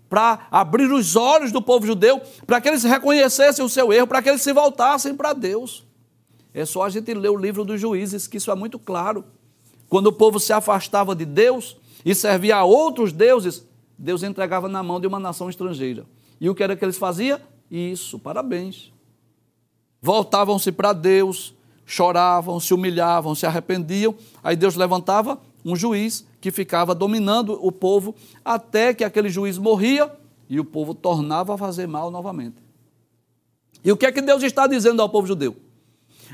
para 0.09 0.47
abrir 0.51 0.91
os 0.91 1.17
olhos 1.17 1.53
do 1.53 1.61
povo 1.61 1.87
judeu, 1.87 2.21
para 2.47 2.61
que 2.61 2.69
eles 2.69 2.83
reconhecessem 2.83 3.65
o 3.65 3.69
seu 3.69 3.93
erro, 3.93 4.07
para 4.07 4.23
que 4.23 4.29
eles 4.29 4.43
se 4.43 4.53
voltassem 4.53 5.15
para 5.15 5.33
Deus. 5.33 5.85
É 6.55 6.65
só 6.65 6.83
a 6.83 6.89
gente 6.89 7.13
ler 7.13 7.29
o 7.29 7.37
livro 7.37 7.65
dos 7.65 7.81
juízes 7.81 8.27
que 8.27 8.39
isso 8.39 8.51
é 8.51 8.55
muito 8.55 8.79
claro. 8.79 9.25
Quando 9.89 10.09
o 10.09 10.13
povo 10.13 10.41
se 10.41 10.53
afastava 10.53 11.15
de 11.15 11.25
Deus 11.25 11.77
e 12.05 12.15
servia 12.15 12.57
a 12.57 12.65
outros 12.65 13.13
deuses, 13.13 13.67
Deus 13.99 14.23
entregava 14.23 14.69
na 14.69 14.83
mão 14.83 15.01
de 15.01 15.07
uma 15.07 15.19
nação 15.19 15.51
estrangeira. 15.51 16.07
E 16.41 16.49
o 16.49 16.55
que 16.55 16.63
era 16.63 16.77
que 16.77 16.85
eles 16.85 16.97
faziam? 16.97 17.41
Isso, 17.71 18.19
parabéns. 18.19 18.93
Voltavam-se 20.01 20.71
para 20.73 20.93
Deus, 20.93 21.55
choravam, 21.89 22.61
se 22.61 22.75
humilhavam, 22.75 23.35
se 23.35 23.47
arrependiam. 23.47 24.15
Aí 24.45 24.55
Deus 24.55 24.77
levantava 24.77 25.41
um 25.65 25.75
juiz 25.75 26.25
que 26.39 26.51
ficava 26.51 26.95
dominando 26.95 27.59
o 27.61 27.73
povo 27.73 28.15
até 28.45 28.93
que 28.93 29.03
aquele 29.03 29.31
juiz 29.31 29.57
morria 29.57 30.13
e 30.51 30.61
o 30.61 30.65
povo 30.65 30.95
tornava 30.95 31.55
a 31.55 31.59
fazer 31.59 31.89
mal 31.89 32.11
novamente. 32.11 32.57
E 33.83 33.91
o 33.91 33.97
que 33.97 34.05
é 34.05 34.13
que 34.13 34.21
Deus 34.21 34.43
está 34.43 34.67
dizendo 34.67 35.01
ao 35.01 35.09
povo 35.09 35.27
judeu? 35.27 35.57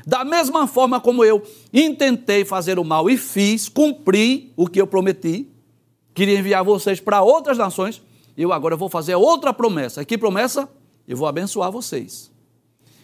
Da 0.05 0.25
mesma 0.25 0.67
forma 0.67 0.99
como 0.99 1.23
eu 1.23 1.41
intentei 1.73 2.43
fazer 2.43 2.77
o 2.77 2.83
mal 2.83 3.09
e 3.09 3.17
fiz, 3.17 3.69
cumpri 3.69 4.51
o 4.57 4.67
que 4.67 4.79
eu 4.79 4.85
prometi, 4.85 5.49
queria 6.13 6.37
enviar 6.37 6.65
vocês 6.65 6.99
para 6.99 7.21
outras 7.21 7.57
nações, 7.57 8.01
eu 8.37 8.51
agora 8.51 8.75
vou 8.75 8.89
fazer 8.89 9.15
outra 9.15 9.53
promessa. 9.53 10.03
Que 10.03 10.17
promessa? 10.17 10.67
Eu 11.07 11.15
vou 11.15 11.27
abençoar 11.27 11.71
vocês. 11.71 12.29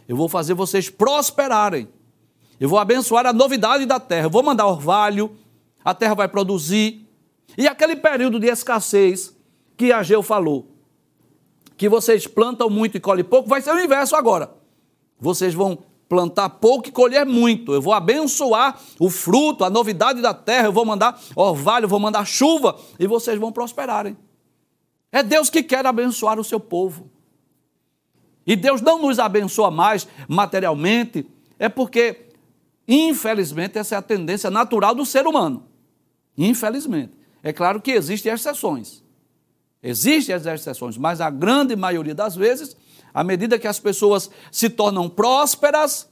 Eu 0.06 0.18
vou 0.18 0.28
fazer 0.28 0.54
vocês 0.54 0.90
prosperarem. 0.90 1.88
Eu 2.62 2.70
vou 2.70 2.78
abençoar 2.78 3.26
a 3.26 3.34
novidade 3.34 3.88
da 3.88 4.00
terra. 4.00 4.28
Eu 4.28 4.30
vou 4.30 4.44
mandar 4.44 4.68
orvalho, 4.68 5.36
a 5.84 5.96
terra 5.96 6.14
vai 6.14 6.28
produzir, 6.28 7.08
E 7.58 7.68
aquele 7.68 7.96
período 7.96 8.40
de 8.40 8.48
escassez 8.48 9.36
que 9.76 9.92
Ageu 9.92 10.22
falou, 10.22 10.68
que 11.76 11.90
vocês 11.90 12.28
plantam 12.28 12.70
muito 12.70 12.96
e 12.96 13.00
colhem 13.00 13.26
pouco, 13.26 13.50
vai 13.50 13.62
ser 13.62 13.72
o 13.72 13.80
inverso 13.80 14.16
agora. 14.16 14.54
Vocês 15.20 15.54
vão 15.54 15.80
plantar 16.08 16.50
pouco 16.50 16.88
e 16.88 16.92
colher 16.92 17.26
muito. 17.26 17.74
Eu 17.74 17.82
vou 17.82 17.94
abençoar 17.94 18.80
o 19.00 19.10
fruto, 19.10 19.66
a 19.66 19.70
novidade 19.70 20.22
da 20.22 20.34
terra, 20.34 20.68
eu 20.68 20.72
vou 20.72 20.86
mandar 20.86 21.20
orvalho, 21.36 21.88
vou 21.88 22.00
mandar 22.00 22.26
chuva 22.26 22.78
e 23.00 23.08
vocês 23.08 23.40
vão 23.40 23.52
prosperarem. 23.52 24.16
É 25.12 25.24
Deus 25.24 25.50
que 25.50 25.64
quer 25.64 25.86
abençoar 25.86 26.40
o 26.40 26.44
seu 26.44 26.60
povo. 26.60 27.10
E 28.46 28.56
Deus 28.56 28.82
não 28.82 29.02
nos 29.02 29.20
abençoa 29.20 29.72
mais 29.72 30.08
materialmente, 30.28 31.28
é 31.60 31.68
porque, 31.68 32.31
infelizmente, 32.96 33.78
essa 33.78 33.96
é 33.96 33.98
a 33.98 34.02
tendência 34.02 34.50
natural 34.50 34.94
do 34.94 35.06
ser 35.06 35.26
humano. 35.26 35.68
Infelizmente. 36.38 37.14
É 37.44 37.52
claro 37.52 37.82
que 37.82 37.92
existem 37.92 38.32
exceções. 38.32 39.04
Existem 39.82 40.36
as 40.36 40.46
exceções, 40.46 40.98
mas 40.98 41.22
a 41.22 41.30
grande 41.30 41.76
maioria 41.76 42.14
das 42.14 42.36
vezes 42.36 42.76
à 43.14 43.24
medida 43.24 43.60
que 43.60 43.68
as 43.68 43.80
pessoas 43.80 44.30
se 44.52 44.70
tornam 44.70 45.10
prósperas, 45.10 46.10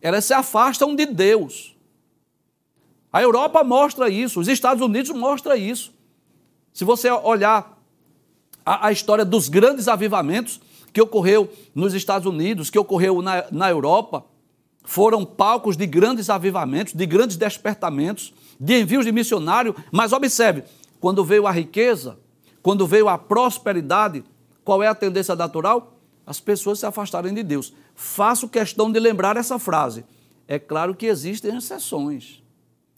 elas 0.00 0.24
se 0.24 0.32
afastam 0.32 0.94
de 0.94 1.06
Deus. 1.06 1.76
A 3.12 3.20
Europa 3.20 3.62
mostra 3.64 4.08
isso, 4.08 4.40
os 4.40 4.48
Estados 4.48 4.82
Unidos 4.82 5.10
mostra 5.10 5.56
isso. 5.56 5.92
Se 6.72 6.84
você 6.84 7.10
olhar 7.10 7.78
a, 8.64 8.86
a 8.86 8.92
história 8.92 9.24
dos 9.24 9.48
grandes 9.48 9.88
avivamentos 9.88 10.60
que 10.92 11.00
ocorreu 11.00 11.52
nos 11.74 11.92
Estados 11.92 12.26
Unidos, 12.26 12.70
que 12.70 12.78
ocorreu 12.78 13.20
na, 13.20 13.44
na 13.50 13.68
Europa, 13.68 14.24
foram 14.84 15.24
palcos 15.24 15.76
de 15.76 15.86
grandes 15.86 16.30
avivamentos, 16.30 16.94
de 16.94 17.06
grandes 17.06 17.36
despertamentos, 17.36 18.34
de 18.58 18.80
envios 18.80 19.04
de 19.04 19.12
missionário. 19.12 19.74
Mas 19.92 20.12
observe, 20.12 20.64
quando 20.98 21.24
veio 21.24 21.46
a 21.46 21.50
riqueza, 21.50 22.18
quando 22.62 22.86
veio 22.86 23.08
a 23.08 23.16
prosperidade, 23.16 24.24
qual 24.64 24.82
é 24.82 24.88
a 24.88 24.94
tendência 24.94 25.34
natural? 25.34 25.96
as 26.30 26.38
pessoas 26.38 26.78
se 26.78 26.86
afastarem 26.86 27.34
de 27.34 27.42
Deus. 27.42 27.72
Faço 27.92 28.48
questão 28.48 28.92
de 28.92 29.00
lembrar 29.00 29.36
essa 29.36 29.58
frase. 29.58 30.04
É 30.46 30.60
claro 30.60 30.94
que 30.94 31.06
existem 31.06 31.56
exceções. 31.56 32.40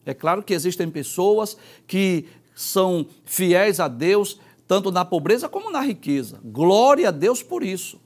É 0.05 0.13
claro 0.13 0.43
que 0.43 0.53
existem 0.53 0.87
pessoas 0.87 1.57
que 1.87 2.27
são 2.53 3.07
fiéis 3.25 3.79
a 3.79 3.87
Deus, 3.87 4.39
tanto 4.67 4.91
na 4.91 5.03
pobreza 5.03 5.49
como 5.49 5.71
na 5.71 5.81
riqueza. 5.81 6.39
Glória 6.43 7.07
a 7.07 7.11
Deus 7.11 7.41
por 7.41 7.63
isso. 7.63 7.99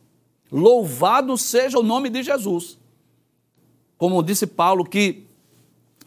Louvado 0.50 1.38
seja 1.38 1.78
o 1.78 1.84
nome 1.84 2.10
de 2.10 2.24
Jesus. 2.24 2.80
Como 3.97 4.21
disse 4.21 4.45
Paulo, 4.45 4.86
que 4.86 5.25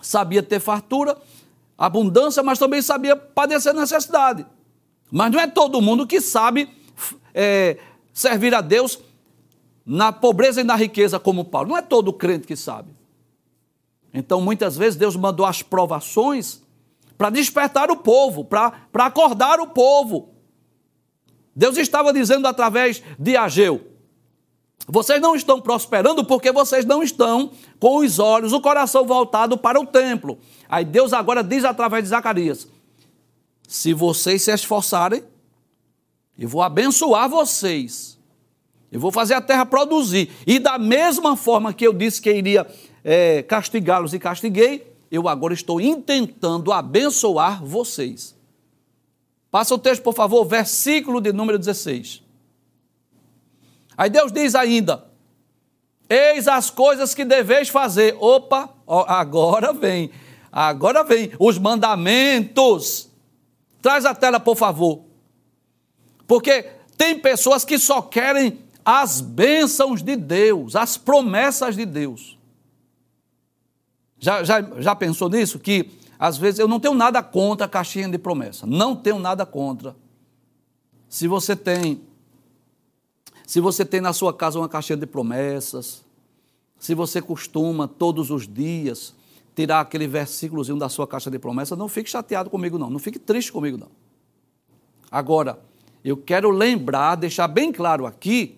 sabia 0.01 0.43
ter 0.43 0.61
fartura, 0.61 1.17
abundância, 1.77 2.43
mas 2.43 2.59
também 2.59 2.81
sabia 2.81 3.17
padecer 3.17 3.75
necessidade. 3.75 4.47
Mas 5.11 5.33
não 5.33 5.41
é 5.41 5.47
todo 5.47 5.81
mundo 5.81 6.07
que 6.07 6.21
sabe 6.21 6.69
é, 7.35 7.79
servir 8.13 8.55
a 8.55 8.61
Deus 8.61 8.99
na 9.85 10.13
pobreza 10.13 10.61
e 10.61 10.65
na 10.65 10.77
riqueza 10.77 11.19
como 11.19 11.45
Paulo. 11.45 11.71
Não 11.71 11.77
é 11.77 11.83
todo 11.83 12.13
crente 12.13 12.47
que 12.47 12.55
sabe. 12.55 12.91
Então, 14.13 14.41
muitas 14.41 14.77
vezes, 14.77 14.97
Deus 14.97 15.17
mandou 15.17 15.47
as 15.47 15.63
provações 15.63 16.63
para 17.17 17.31
despertar 17.31 17.91
o 17.91 17.97
povo, 17.97 18.45
para 18.45 18.73
acordar 18.95 19.61
o 19.61 19.69
povo. 19.69 20.31
Deus 21.55 21.77
estava 21.77 22.13
dizendo 22.13 22.47
através 22.47 23.03
de 23.19 23.37
Ageu: 23.37 23.81
vocês 24.87 25.21
não 25.21 25.37
estão 25.37 25.61
prosperando 25.61 26.25
porque 26.25 26.51
vocês 26.51 26.85
não 26.85 27.03
estão 27.03 27.51
com 27.79 27.99
os 27.99 28.19
olhos, 28.19 28.53
o 28.53 28.61
coração 28.61 29.07
voltado 29.07 29.57
para 29.57 29.81
o 29.81 29.87
templo. 29.87 30.39
Aí 30.69 30.85
Deus 30.85 31.13
agora 31.13 31.43
diz 31.43 31.65
através 31.65 32.05
de 32.05 32.11
Zacarias: 32.11 32.67
se 33.67 33.93
vocês 33.93 34.43
se 34.43 34.53
esforçarem, 34.53 35.23
eu 36.39 36.49
vou 36.49 36.63
abençoar 36.63 37.29
vocês 37.29 38.21
eu 38.91 38.99
vou 38.99 39.13
fazer 39.13 39.35
a 39.35 39.41
terra 39.41 39.65
produzir. 39.65 40.31
E 40.47 40.59
da 40.59 40.79
mesma 40.79 41.37
forma 41.37 41.73
que 41.73 41.87
eu 41.87 41.93
disse 41.93 42.21
que 42.21 42.33
iria 42.33 42.67
é, 43.05 43.43
castigá-los 43.43 44.13
e 44.13 44.19
castiguei, 44.19 44.93
eu 45.11 45.29
agora 45.29 45.55
estou 45.55 45.81
intentando 45.81 46.73
abençoar 46.73 47.65
vocês. 47.65 48.35
Passa 49.51 49.75
o 49.75 49.79
texto, 49.79 50.03
por 50.03 50.15
favor, 50.15 50.45
versículo 50.45 51.21
de 51.21 51.33
número 51.33 51.59
16. 51.59 52.23
Aí 54.01 54.09
Deus 54.09 54.33
diz 54.33 54.55
ainda: 54.55 55.05
Eis 56.09 56.49
as 56.49 56.71
coisas 56.71 57.15
que 57.15 57.23
deveis 57.23 57.69
fazer. 57.69 58.17
Opa, 58.19 58.71
agora 59.07 59.75
vem, 59.75 60.11
agora 60.51 61.05
vem 61.05 61.31
os 61.39 61.59
mandamentos. 61.59 63.11
Traz 63.83 64.07
a 64.07 64.15
tela, 64.15 64.41
por 64.41 64.57
favor. 64.57 65.03
Porque 66.27 66.63
tem 66.97 67.19
pessoas 67.19 67.63
que 67.63 67.79
só 67.79 68.01
querem 68.01 68.61
as 68.83 69.21
bênçãos 69.21 70.03
de 70.03 70.17
Deus, 70.17 70.77
as 70.77 70.97
promessas 70.97 71.77
de 71.77 71.85
Deus. 71.85 72.39
Já, 74.19 74.43
já, 74.43 74.63
já 74.79 74.97
pensou 74.97 75.29
nisso? 75.29 75.59
Que 75.59 75.91
às 76.19 76.39
vezes 76.39 76.59
eu 76.59 76.67
não 76.67 76.81
tenho 76.81 76.95
nada 76.95 77.23
contra 77.23 77.67
a 77.67 77.69
caixinha 77.69 78.09
de 78.09 78.17
promessa. 78.17 78.67
Não 78.67 78.97
tenho 78.97 79.19
nada 79.19 79.45
contra. 79.45 79.95
Se 81.07 81.29
você 81.29 81.55
tem, 81.55 82.01
se 83.51 83.59
você 83.59 83.85
tem 83.85 84.01
na 84.01 84.13
sua 84.13 84.33
casa 84.33 84.61
uma 84.61 84.69
caixinha 84.69 84.97
de 84.97 85.07
promessas, 85.07 86.05
se 86.79 86.95
você 86.95 87.21
costuma 87.21 87.89
todos 87.89 88.31
os 88.31 88.47
dias 88.47 89.13
tirar 89.57 89.81
aquele 89.81 90.07
versículozinho 90.07 90.79
da 90.79 90.89
sua 90.89 91.05
caixa 91.05 91.29
de 91.33 91.37
promessa, 91.37 91.75
não 91.75 91.89
fique 91.89 92.09
chateado 92.09 92.49
comigo 92.49 92.79
não, 92.79 92.89
não 92.89 93.01
fique 93.01 93.19
triste 93.19 93.51
comigo 93.51 93.77
não. 93.77 93.89
Agora, 95.11 95.59
eu 96.05 96.17
quero 96.17 96.49
lembrar, 96.49 97.17
deixar 97.17 97.49
bem 97.49 97.73
claro 97.73 98.07
aqui, 98.07 98.57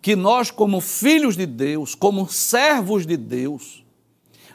que 0.00 0.16
nós, 0.16 0.50
como 0.50 0.80
filhos 0.80 1.36
de 1.36 1.44
Deus, 1.44 1.94
como 1.94 2.26
servos 2.26 3.04
de 3.04 3.18
Deus, 3.18 3.84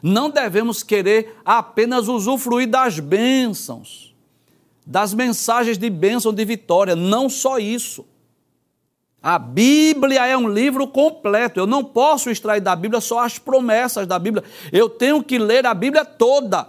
não 0.02 0.32
devemos 0.32 0.82
querer 0.82 1.36
apenas 1.46 2.08
usufruir 2.08 2.68
das 2.68 3.00
bênçãos, 3.00 4.16
das 4.88 5.14
mensagens 5.14 5.78
de 5.78 5.88
bênção, 5.88 6.34
de 6.34 6.44
vitória, 6.46 6.96
não 6.96 7.30
só 7.30 7.60
isso. 7.60 8.10
A 9.22 9.38
Bíblia 9.38 10.26
é 10.26 10.36
um 10.36 10.50
livro 10.50 10.88
completo. 10.88 11.60
Eu 11.60 11.68
não 11.68 11.84
posso 11.84 12.30
extrair 12.30 12.62
da 12.62 12.76
Bíblia 12.76 13.00
só 13.00 13.20
as 13.20 13.38
promessas 13.38 14.08
da 14.08 14.18
Bíblia. 14.18 14.44
Eu 14.72 14.90
tenho 14.90 15.24
que 15.24 15.38
ler 15.38 15.66
a 15.66 15.74
Bíblia 15.74 16.04
toda. 16.04 16.68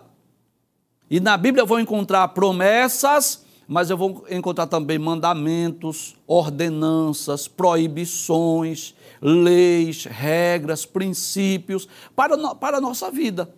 E 1.10 1.18
na 1.18 1.36
Bíblia 1.36 1.62
eu 1.62 1.66
vou 1.66 1.80
encontrar 1.80 2.28
promessas 2.28 3.42
mas 3.72 3.88
eu 3.88 3.96
vou 3.96 4.26
encontrar 4.28 4.66
também 4.66 4.98
mandamentos, 4.98 6.14
ordenanças, 6.26 7.48
proibições, 7.48 8.94
leis, 9.18 10.04
regras, 10.04 10.84
princípios 10.84 11.88
para, 12.14 12.36
para 12.56 12.76
a 12.76 12.80
nossa 12.80 13.10
vida. 13.10 13.54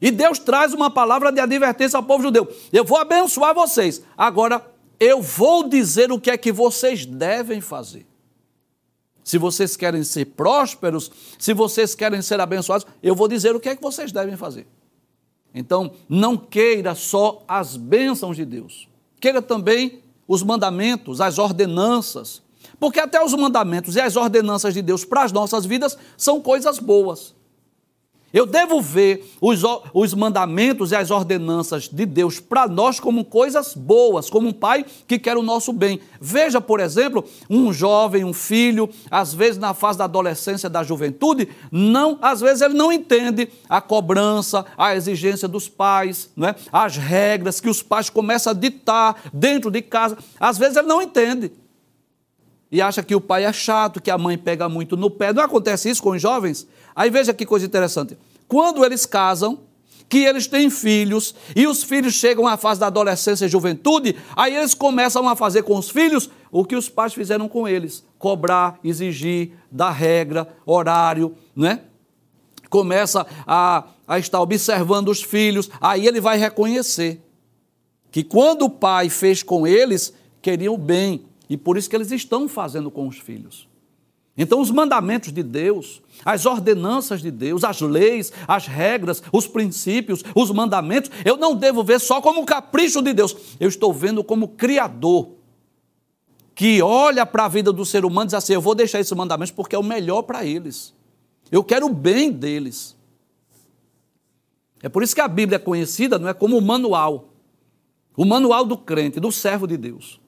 E 0.00 0.10
Deus 0.10 0.40
traz 0.40 0.74
uma 0.74 0.90
palavra 0.90 1.30
de 1.30 1.38
advertência 1.38 1.96
ao 1.96 2.02
povo 2.02 2.24
judeu: 2.24 2.52
eu 2.72 2.84
vou 2.84 2.98
abençoar 2.98 3.54
vocês, 3.54 4.02
agora 4.16 4.73
eu 5.04 5.20
vou 5.20 5.68
dizer 5.68 6.10
o 6.10 6.18
que 6.18 6.30
é 6.30 6.36
que 6.38 6.50
vocês 6.50 7.04
devem 7.04 7.60
fazer. 7.60 8.06
Se 9.22 9.36
vocês 9.38 9.76
querem 9.76 10.02
ser 10.02 10.26
prósperos, 10.26 11.10
se 11.38 11.52
vocês 11.52 11.94
querem 11.94 12.22
ser 12.22 12.40
abençoados, 12.40 12.86
eu 13.02 13.14
vou 13.14 13.28
dizer 13.28 13.54
o 13.54 13.60
que 13.60 13.68
é 13.68 13.76
que 13.76 13.82
vocês 13.82 14.12
devem 14.12 14.36
fazer. 14.36 14.66
Então, 15.54 15.92
não 16.08 16.36
queira 16.36 16.94
só 16.94 17.44
as 17.46 17.76
bênçãos 17.76 18.36
de 18.36 18.44
Deus. 18.44 18.88
Queira 19.20 19.40
também 19.40 20.02
os 20.26 20.42
mandamentos, 20.42 21.20
as 21.20 21.38
ordenanças. 21.38 22.42
Porque 22.80 22.98
até 22.98 23.22
os 23.22 23.34
mandamentos 23.34 23.96
e 23.96 24.00
as 24.00 24.16
ordenanças 24.16 24.74
de 24.74 24.82
Deus 24.82 25.04
para 25.04 25.22
as 25.22 25.32
nossas 25.32 25.64
vidas 25.66 25.96
são 26.16 26.40
coisas 26.40 26.78
boas. 26.78 27.34
Eu 28.34 28.46
devo 28.46 28.80
ver 28.80 29.32
os, 29.40 29.62
os 29.92 30.12
mandamentos 30.12 30.90
e 30.90 30.96
as 30.96 31.12
ordenanças 31.12 31.88
de 31.88 32.04
Deus 32.04 32.40
para 32.40 32.66
nós 32.66 32.98
como 32.98 33.24
coisas 33.24 33.74
boas, 33.74 34.28
como 34.28 34.48
um 34.48 34.52
pai 34.52 34.84
que 35.06 35.20
quer 35.20 35.36
o 35.36 35.42
nosso 35.42 35.72
bem. 35.72 36.00
Veja, 36.20 36.60
por 36.60 36.80
exemplo, 36.80 37.24
um 37.48 37.72
jovem, 37.72 38.24
um 38.24 38.32
filho, 38.32 38.90
às 39.08 39.32
vezes 39.32 39.56
na 39.56 39.72
fase 39.72 39.98
da 39.98 40.04
adolescência, 40.06 40.68
da 40.68 40.82
juventude, 40.82 41.48
não, 41.70 42.18
às 42.20 42.40
vezes 42.40 42.60
ele 42.60 42.74
não 42.74 42.92
entende 42.92 43.48
a 43.68 43.80
cobrança, 43.80 44.66
a 44.76 44.96
exigência 44.96 45.46
dos 45.46 45.68
pais, 45.68 46.28
não 46.34 46.48
é? 46.48 46.56
as 46.72 46.96
regras 46.96 47.60
que 47.60 47.68
os 47.68 47.84
pais 47.84 48.10
começam 48.10 48.50
a 48.50 48.54
ditar 48.54 49.30
dentro 49.32 49.70
de 49.70 49.80
casa. 49.80 50.18
Às 50.40 50.58
vezes 50.58 50.76
ele 50.76 50.88
não 50.88 51.00
entende 51.00 51.52
e 52.74 52.82
acha 52.82 53.04
que 53.04 53.14
o 53.14 53.20
pai 53.20 53.44
é 53.44 53.52
chato, 53.52 54.02
que 54.02 54.10
a 54.10 54.18
mãe 54.18 54.36
pega 54.36 54.68
muito 54.68 54.96
no 54.96 55.08
pé. 55.08 55.32
Não 55.32 55.44
acontece 55.44 55.88
isso 55.88 56.02
com 56.02 56.10
os 56.10 56.20
jovens? 56.20 56.66
Aí 56.94 57.10
veja 57.10 57.34
que 57.34 57.46
coisa 57.46 57.66
interessante. 57.66 58.16
Quando 58.46 58.84
eles 58.84 59.06
casam, 59.06 59.60
que 60.08 60.18
eles 60.18 60.46
têm 60.46 60.70
filhos, 60.70 61.34
e 61.56 61.66
os 61.66 61.82
filhos 61.82 62.14
chegam 62.14 62.46
à 62.46 62.56
fase 62.56 62.78
da 62.80 62.86
adolescência 62.86 63.46
e 63.46 63.48
juventude, 63.48 64.16
aí 64.36 64.54
eles 64.54 64.74
começam 64.74 65.28
a 65.28 65.34
fazer 65.34 65.62
com 65.62 65.76
os 65.76 65.88
filhos 65.88 66.30
o 66.50 66.64
que 66.64 66.76
os 66.76 66.88
pais 66.88 67.14
fizeram 67.14 67.48
com 67.48 67.66
eles: 67.66 68.04
cobrar, 68.18 68.78
exigir, 68.84 69.52
dar 69.70 69.90
regra, 69.90 70.48
horário, 70.66 71.34
né? 71.56 71.80
começa 72.74 73.24
a, 73.46 73.84
a 74.04 74.18
estar 74.18 74.40
observando 74.40 75.08
os 75.08 75.22
filhos, 75.22 75.70
aí 75.80 76.08
ele 76.08 76.20
vai 76.20 76.36
reconhecer 76.36 77.22
que 78.10 78.24
quando 78.24 78.62
o 78.62 78.70
pai 78.70 79.08
fez 79.08 79.44
com 79.44 79.64
eles, 79.64 80.12
queriam 80.42 80.76
bem, 80.76 81.24
e 81.48 81.56
por 81.56 81.78
isso 81.78 81.88
que 81.88 81.94
eles 81.94 82.10
estão 82.10 82.48
fazendo 82.48 82.90
com 82.90 83.06
os 83.06 83.16
filhos. 83.16 83.68
Então, 84.36 84.60
os 84.60 84.70
mandamentos 84.70 85.32
de 85.32 85.42
Deus, 85.42 86.02
as 86.24 86.44
ordenanças 86.44 87.22
de 87.22 87.30
Deus, 87.30 87.62
as 87.62 87.80
leis, 87.80 88.32
as 88.48 88.66
regras, 88.66 89.22
os 89.32 89.46
princípios, 89.46 90.24
os 90.34 90.50
mandamentos, 90.50 91.10
eu 91.24 91.36
não 91.36 91.54
devo 91.54 91.84
ver 91.84 92.00
só 92.00 92.20
como 92.20 92.44
capricho 92.44 93.00
de 93.00 93.12
Deus, 93.12 93.36
eu 93.60 93.68
estou 93.68 93.92
vendo 93.92 94.24
como 94.24 94.48
Criador, 94.48 95.30
que 96.52 96.82
olha 96.82 97.24
para 97.24 97.44
a 97.44 97.48
vida 97.48 97.72
do 97.72 97.84
ser 97.84 98.04
humano 98.04 98.26
e 98.26 98.28
diz 98.28 98.34
assim: 98.34 98.54
eu 98.54 98.60
vou 98.60 98.74
deixar 98.74 98.98
esses 98.98 99.12
mandamentos 99.12 99.52
porque 99.52 99.76
é 99.76 99.78
o 99.78 99.84
melhor 99.84 100.22
para 100.22 100.44
eles, 100.44 100.92
eu 101.50 101.62
quero 101.62 101.86
o 101.86 101.94
bem 101.94 102.32
deles. 102.32 102.96
É 104.82 104.88
por 104.88 105.02
isso 105.02 105.14
que 105.14 105.20
a 105.20 105.28
Bíblia 105.28 105.56
é 105.56 105.58
conhecida, 105.58 106.18
não 106.18 106.28
é 106.28 106.34
como 106.34 106.58
o 106.58 106.60
manual, 106.60 107.28
o 108.16 108.24
manual 108.24 108.64
do 108.64 108.76
crente, 108.76 109.20
do 109.20 109.30
servo 109.30 109.66
de 109.66 109.76
Deus. 109.76 110.20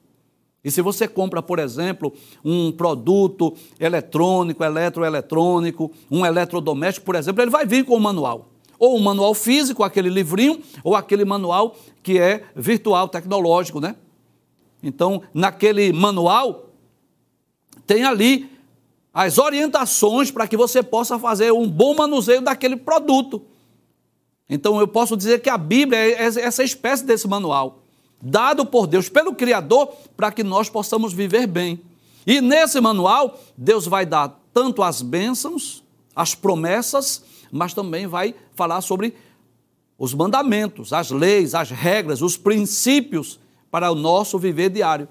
E 0.66 0.70
se 0.72 0.82
você 0.82 1.06
compra, 1.06 1.40
por 1.40 1.60
exemplo, 1.60 2.12
um 2.44 2.72
produto 2.72 3.54
eletrônico, 3.78 4.64
eletroeletrônico, 4.64 5.92
um 6.10 6.26
eletrodoméstico, 6.26 7.06
por 7.06 7.14
exemplo, 7.14 7.40
ele 7.40 7.52
vai 7.52 7.64
vir 7.64 7.84
com 7.84 7.94
o 7.94 8.00
manual. 8.00 8.48
Ou 8.76 8.96
um 8.96 9.00
manual 9.00 9.32
físico, 9.32 9.84
aquele 9.84 10.08
livrinho, 10.08 10.60
ou 10.82 10.96
aquele 10.96 11.24
manual 11.24 11.76
que 12.02 12.18
é 12.18 12.42
virtual, 12.56 13.06
tecnológico, 13.06 13.78
né? 13.78 13.94
Então, 14.82 15.22
naquele 15.32 15.92
manual, 15.92 16.70
tem 17.86 18.02
ali 18.02 18.50
as 19.14 19.38
orientações 19.38 20.32
para 20.32 20.48
que 20.48 20.56
você 20.56 20.82
possa 20.82 21.16
fazer 21.16 21.52
um 21.52 21.70
bom 21.70 21.94
manuseio 21.94 22.42
daquele 22.42 22.74
produto. 22.74 23.40
Então, 24.50 24.80
eu 24.80 24.88
posso 24.88 25.16
dizer 25.16 25.40
que 25.40 25.48
a 25.48 25.56
Bíblia 25.56 25.96
é 25.96 26.24
essa 26.24 26.64
espécie 26.64 27.04
desse 27.04 27.28
manual 27.28 27.85
dado 28.20 28.64
por 28.66 28.86
Deus, 28.86 29.08
pelo 29.08 29.34
Criador, 29.34 29.92
para 30.16 30.32
que 30.32 30.42
nós 30.42 30.68
possamos 30.68 31.12
viver 31.12 31.46
bem. 31.46 31.80
E 32.26 32.40
nesse 32.40 32.80
manual, 32.80 33.38
Deus 33.56 33.86
vai 33.86 34.04
dar 34.04 34.40
tanto 34.52 34.82
as 34.82 35.02
bênçãos, 35.02 35.84
as 36.14 36.34
promessas, 36.34 37.22
mas 37.52 37.74
também 37.74 38.06
vai 38.06 38.34
falar 38.54 38.80
sobre 38.80 39.14
os 39.98 40.12
mandamentos, 40.12 40.92
as 40.92 41.10
leis, 41.10 41.54
as 41.54 41.70
regras, 41.70 42.22
os 42.22 42.36
princípios 42.36 43.38
para 43.70 43.90
o 43.90 43.94
nosso 43.94 44.38
viver 44.38 44.70
diário. 44.70 45.08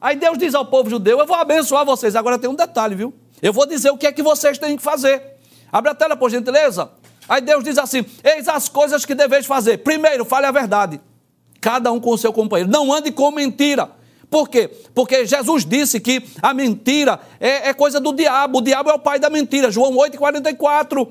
Aí 0.00 0.14
Deus 0.14 0.38
diz 0.38 0.54
ao 0.54 0.66
povo 0.66 0.88
judeu: 0.88 1.18
Eu 1.18 1.26
vou 1.26 1.36
abençoar 1.36 1.84
vocês. 1.84 2.14
Agora 2.14 2.38
tem 2.38 2.48
um 2.48 2.54
detalhe, 2.54 2.94
viu? 2.94 3.12
Eu 3.42 3.52
vou 3.52 3.66
dizer 3.66 3.90
o 3.90 3.98
que 3.98 4.06
é 4.06 4.12
que 4.12 4.22
vocês 4.22 4.58
têm 4.58 4.76
que 4.76 4.82
fazer. 4.82 5.22
Abre 5.72 5.90
a 5.90 5.94
tela, 5.94 6.16
por 6.16 6.30
gentileza. 6.30 6.90
Aí 7.28 7.40
Deus 7.40 7.64
diz 7.64 7.76
assim: 7.78 8.04
Eis 8.22 8.46
as 8.46 8.68
coisas 8.68 9.04
que 9.04 9.14
deveis 9.14 9.46
fazer. 9.46 9.78
Primeiro, 9.78 10.24
fale 10.24 10.46
a 10.46 10.52
verdade 10.52 11.00
cada 11.60 11.90
um 11.92 12.00
com 12.00 12.10
o 12.10 12.18
seu 12.18 12.32
companheiro. 12.32 12.70
Não 12.70 12.92
ande 12.92 13.10
com 13.10 13.30
mentira. 13.30 13.90
Por 14.30 14.48
quê? 14.48 14.68
Porque 14.94 15.24
Jesus 15.24 15.64
disse 15.64 16.00
que 16.00 16.22
a 16.42 16.52
mentira 16.52 17.20
é, 17.38 17.68
é 17.68 17.74
coisa 17.74 18.00
do 18.00 18.12
diabo. 18.12 18.58
O 18.58 18.62
diabo 18.62 18.90
é 18.90 18.94
o 18.94 18.98
pai 18.98 19.18
da 19.18 19.30
mentira. 19.30 19.70
João 19.70 19.92
8,44. 19.92 21.08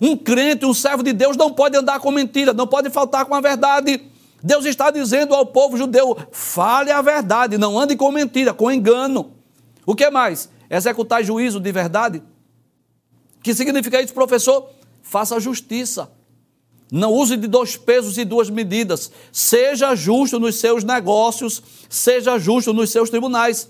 Um 0.00 0.16
crente, 0.16 0.66
um 0.66 0.74
servo 0.74 1.02
de 1.02 1.12
Deus 1.12 1.36
não 1.36 1.52
pode 1.52 1.76
andar 1.76 2.00
com 2.00 2.10
mentira, 2.10 2.52
não 2.52 2.66
pode 2.66 2.90
faltar 2.90 3.24
com 3.26 3.34
a 3.34 3.40
verdade. 3.40 4.00
Deus 4.42 4.64
está 4.66 4.90
dizendo 4.90 5.34
ao 5.34 5.46
povo 5.46 5.76
judeu: 5.76 6.16
fale 6.32 6.90
a 6.90 7.00
verdade, 7.00 7.56
não 7.56 7.78
ande 7.78 7.96
com 7.96 8.10
mentira, 8.10 8.52
com 8.52 8.70
engano. 8.70 9.32
O 9.86 9.94
que 9.94 10.10
mais? 10.10 10.50
Executar 10.68 11.22
juízo 11.22 11.60
de 11.60 11.70
verdade. 11.70 12.22
Que 13.42 13.54
significa 13.54 14.00
isso, 14.02 14.12
professor? 14.12 14.68
Faça 15.02 15.38
justiça. 15.38 16.10
Não 16.94 17.12
use 17.12 17.36
de 17.36 17.48
dois 17.48 17.76
pesos 17.76 18.16
e 18.18 18.24
duas 18.24 18.48
medidas. 18.48 19.10
Seja 19.32 19.96
justo 19.96 20.38
nos 20.38 20.54
seus 20.60 20.84
negócios, 20.84 21.60
seja 21.88 22.38
justo 22.38 22.72
nos 22.72 22.90
seus 22.90 23.10
tribunais, 23.10 23.68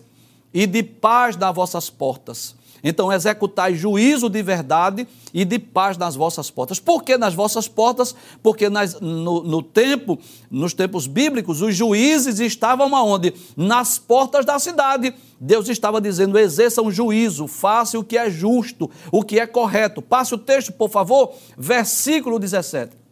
e 0.53 0.67
de 0.67 0.83
paz 0.83 1.35
nas 1.35 1.55
vossas 1.57 1.89
portas. 1.89 2.55
Então, 2.83 3.11
executai 3.11 3.75
juízo 3.75 4.29
de 4.29 4.43
verdade 4.43 5.09
e 5.33 5.43
de 5.43 5.59
paz 5.59 5.97
nas 5.97 6.15
vossas 6.15 6.51
portas. 6.51 6.79
Por 6.79 7.03
que 7.03 7.17
nas 7.17 7.33
vossas 7.33 7.67
portas? 7.67 8.15
Porque 8.43 8.69
nas, 8.69 9.01
no, 9.01 9.43
no, 9.43 9.63
tempo, 9.63 10.19
nos 10.51 10.75
tempos 10.75 11.07
bíblicos, 11.07 11.63
os 11.63 11.75
juízes 11.75 12.41
estavam 12.41 12.95
aonde? 12.95 13.33
Nas 13.57 13.99
portas 13.99 14.45
da 14.45 14.59
cidade. 14.59 15.15
Deus 15.41 15.71
estava 15.71 15.99
dizendo: 15.99 16.39
exerçam 16.39 16.91
juízo, 16.91 17.47
faça 17.47 17.99
o 17.99 18.05
que 18.05 18.19
é 18.19 18.29
justo, 18.29 18.91
o 19.11 19.23
que 19.23 19.41
é 19.41 19.47
correto. 19.47 20.03
Passe 20.03 20.35
o 20.35 20.39
texto, 20.39 20.73
por 20.73 20.91
favor, 20.91 21.33
versículo 21.57 22.39
17. 22.39 23.04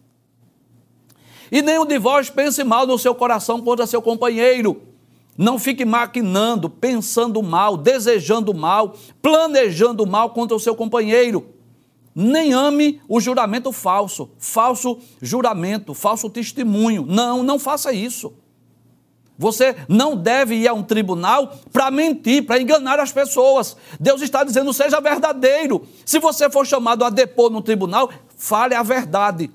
E 1.53 1.61
nenhum 1.61 1.85
de 1.85 1.99
vós 1.99 2.31
pense 2.31 2.63
mal 2.63 2.87
no 2.87 2.97
seu 2.97 3.13
coração 3.13 3.61
contra 3.61 3.85
seu 3.85 4.01
companheiro. 4.01 4.81
Não 5.37 5.59
fique 5.59 5.85
maquinando, 5.85 6.67
pensando 6.67 7.43
mal, 7.43 7.77
desejando 7.77 8.55
mal, 8.55 8.95
planejando 9.21 10.03
mal 10.03 10.31
contra 10.31 10.57
o 10.57 10.59
seu 10.59 10.75
companheiro. 10.75 11.45
Nem 12.15 12.53
ame 12.53 12.99
o 13.07 13.21
juramento 13.21 13.71
falso, 13.71 14.31
falso 14.39 14.97
juramento, 15.21 15.93
falso 15.93 16.27
testemunho. 16.27 17.05
Não, 17.07 17.43
não 17.43 17.59
faça 17.59 17.93
isso. 17.93 18.33
Você 19.37 19.75
não 19.87 20.17
deve 20.17 20.55
ir 20.55 20.67
a 20.67 20.73
um 20.73 20.81
tribunal 20.81 21.53
para 21.71 21.91
mentir, 21.91 22.47
para 22.47 22.59
enganar 22.59 22.99
as 22.99 23.11
pessoas. 23.11 23.77
Deus 23.99 24.23
está 24.23 24.43
dizendo, 24.43 24.73
seja 24.73 24.99
verdadeiro. 24.99 25.85
Se 26.03 26.17
você 26.17 26.49
for 26.49 26.65
chamado 26.65 27.05
a 27.05 27.11
depor 27.11 27.51
no 27.51 27.61
tribunal, 27.61 28.09
fale 28.35 28.73
a 28.73 28.81
verdade. 28.81 29.51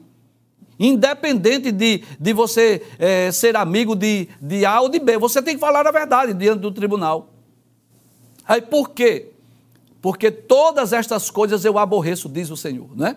Independente 0.79 1.73
de, 1.73 2.03
de 2.19 2.33
você 2.33 2.83
é, 2.99 3.33
ser 3.33 3.57
amigo 3.57 3.97
de, 3.97 4.29
de 4.41 4.65
A 4.65 4.81
ou 4.81 4.89
de 4.89 4.99
B, 4.99 5.19
você 5.19 5.43
tem 5.43 5.55
que 5.55 5.61
falar 5.61 5.87
a 5.87 5.91
verdade 5.91 6.33
diante 6.33 6.61
do 6.61 6.71
tribunal. 6.71 7.31
Aí 8.47 8.63
por 8.63 8.91
quê? 8.91 9.31
Porque 10.01 10.31
todas 10.31 10.93
estas 10.93 11.31
coisas 11.31 11.65
eu 11.65 11.79
aborreço, 11.79 12.29
diz 12.29 12.51
o 12.51 12.57
Senhor, 12.57 12.89
né? 12.97 13.17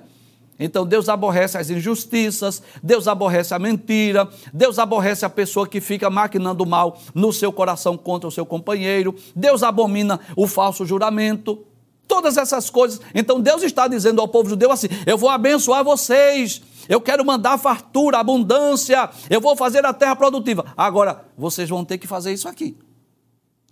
Então 0.60 0.86
Deus 0.86 1.10
aborrece 1.10 1.58
as 1.58 1.70
injustiças, 1.70 2.62
Deus 2.84 3.08
aborrece 3.08 3.54
a 3.54 3.60
mentira, 3.60 4.30
Deus 4.54 4.78
aborrece 4.78 5.26
a 5.26 5.30
pessoa 5.30 5.68
que 5.68 5.82
fica 5.82 6.10
maquinando 6.10 6.66
mal 6.66 7.00
no 7.16 7.34
seu 7.34 7.52
coração 7.52 7.98
contra 7.98 8.28
o 8.28 8.32
seu 8.32 8.46
companheiro, 8.46 9.16
Deus 9.36 9.64
abomina 9.64 10.20
o 10.36 10.48
falso 10.48 10.86
juramento, 10.86 11.66
todas 12.08 12.38
essas 12.38 12.70
coisas. 12.70 13.02
Então 13.16 13.40
Deus 13.40 13.64
está 13.64 13.88
dizendo 13.88 14.22
ao 14.22 14.28
povo 14.28 14.50
judeu 14.50 14.72
assim: 14.72 14.88
eu 15.06 15.18
vou 15.18 15.30
abençoar 15.30 15.84
vocês, 15.84 16.62
eu 16.88 17.02
quero 17.02 17.26
mandar 17.26 17.58
fartura, 17.58 18.18
abundância, 18.18 19.10
eu 19.30 19.42
vou 19.42 19.56
fazer 19.56 19.86
a 19.86 19.94
terra 19.94 20.16
produtiva. 20.16 20.66
Agora, 20.76 21.26
vocês 21.38 21.70
vão 21.70 21.86
ter 21.86 21.98
que 21.98 22.08
fazer 22.08 22.34
isso 22.34 22.48
aqui. 22.48 22.78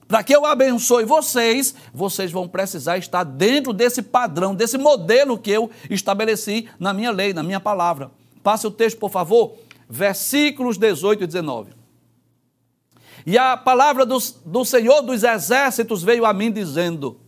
Para 0.07 0.23
que 0.23 0.35
eu 0.35 0.43
abençoe 0.43 1.05
vocês, 1.05 1.75
vocês 1.93 2.31
vão 2.31 2.47
precisar 2.47 2.97
estar 2.97 3.23
dentro 3.23 3.71
desse 3.71 4.01
padrão, 4.01 4.55
desse 4.55 4.75
modelo 4.75 5.37
que 5.37 5.51
eu 5.51 5.69
estabeleci 5.87 6.67
na 6.79 6.91
minha 6.93 7.11
lei, 7.11 7.31
na 7.31 7.43
minha 7.43 7.59
palavra. 7.59 8.09
Passe 8.41 8.65
o 8.65 8.71
texto, 8.71 8.97
por 8.97 9.11
favor, 9.11 9.53
versículos 9.87 10.77
18 10.77 11.23
e 11.23 11.27
19. 11.27 11.71
E 13.23 13.37
a 13.37 13.55
palavra 13.55 14.03
do, 14.03 14.17
do 14.45 14.65
Senhor 14.65 15.03
dos 15.03 15.23
exércitos 15.23 16.01
veio 16.01 16.25
a 16.25 16.33
mim 16.33 16.51
dizendo: 16.51 17.19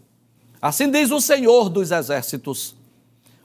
Assim 0.60 0.90
diz 0.90 1.12
o 1.12 1.22
Senhor 1.22 1.70
dos 1.70 1.92
exércitos 1.92 2.76